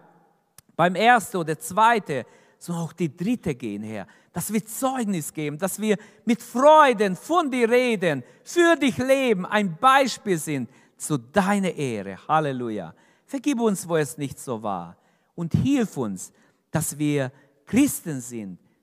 beim 0.76 0.96
ersten 0.96 1.38
oder 1.38 1.58
zweiten, 1.58 2.24
sondern 2.58 2.86
auch 2.86 2.94
die 2.94 3.16
dritte 3.16 3.56
gehen, 3.56 3.84
Herr. 3.84 4.08
Dass 4.34 4.52
wir 4.54 4.66
Zeugnis 4.66 5.34
geben, 5.34 5.58
dass 5.58 5.80
wir 5.80 5.98
mit 6.26 6.42
Freuden 6.42 7.16
von 7.16 7.50
dir 7.50 7.70
reden, 7.70 8.24
für 8.44 8.76
dich 8.76 8.98
leben, 8.98 9.46
ein 9.46 9.78
Beispiel 9.78 10.38
sind 10.38 10.70
zu 10.96 11.18
deiner 11.18 11.74
Ehre. 11.74 12.18
Halleluja. 12.28 12.94
Vergib 13.26 13.60
uns, 13.60 13.88
wo 13.88 13.98
es 13.98 14.18
nicht 14.18 14.40
so 14.40 14.62
war. 14.62 14.98
Und 15.36 15.54
hilf 15.54 15.98
uns, 15.98 16.32
dass 16.70 16.98
wir 16.98 17.32
Christen 17.66 18.22
sind, 18.22 18.60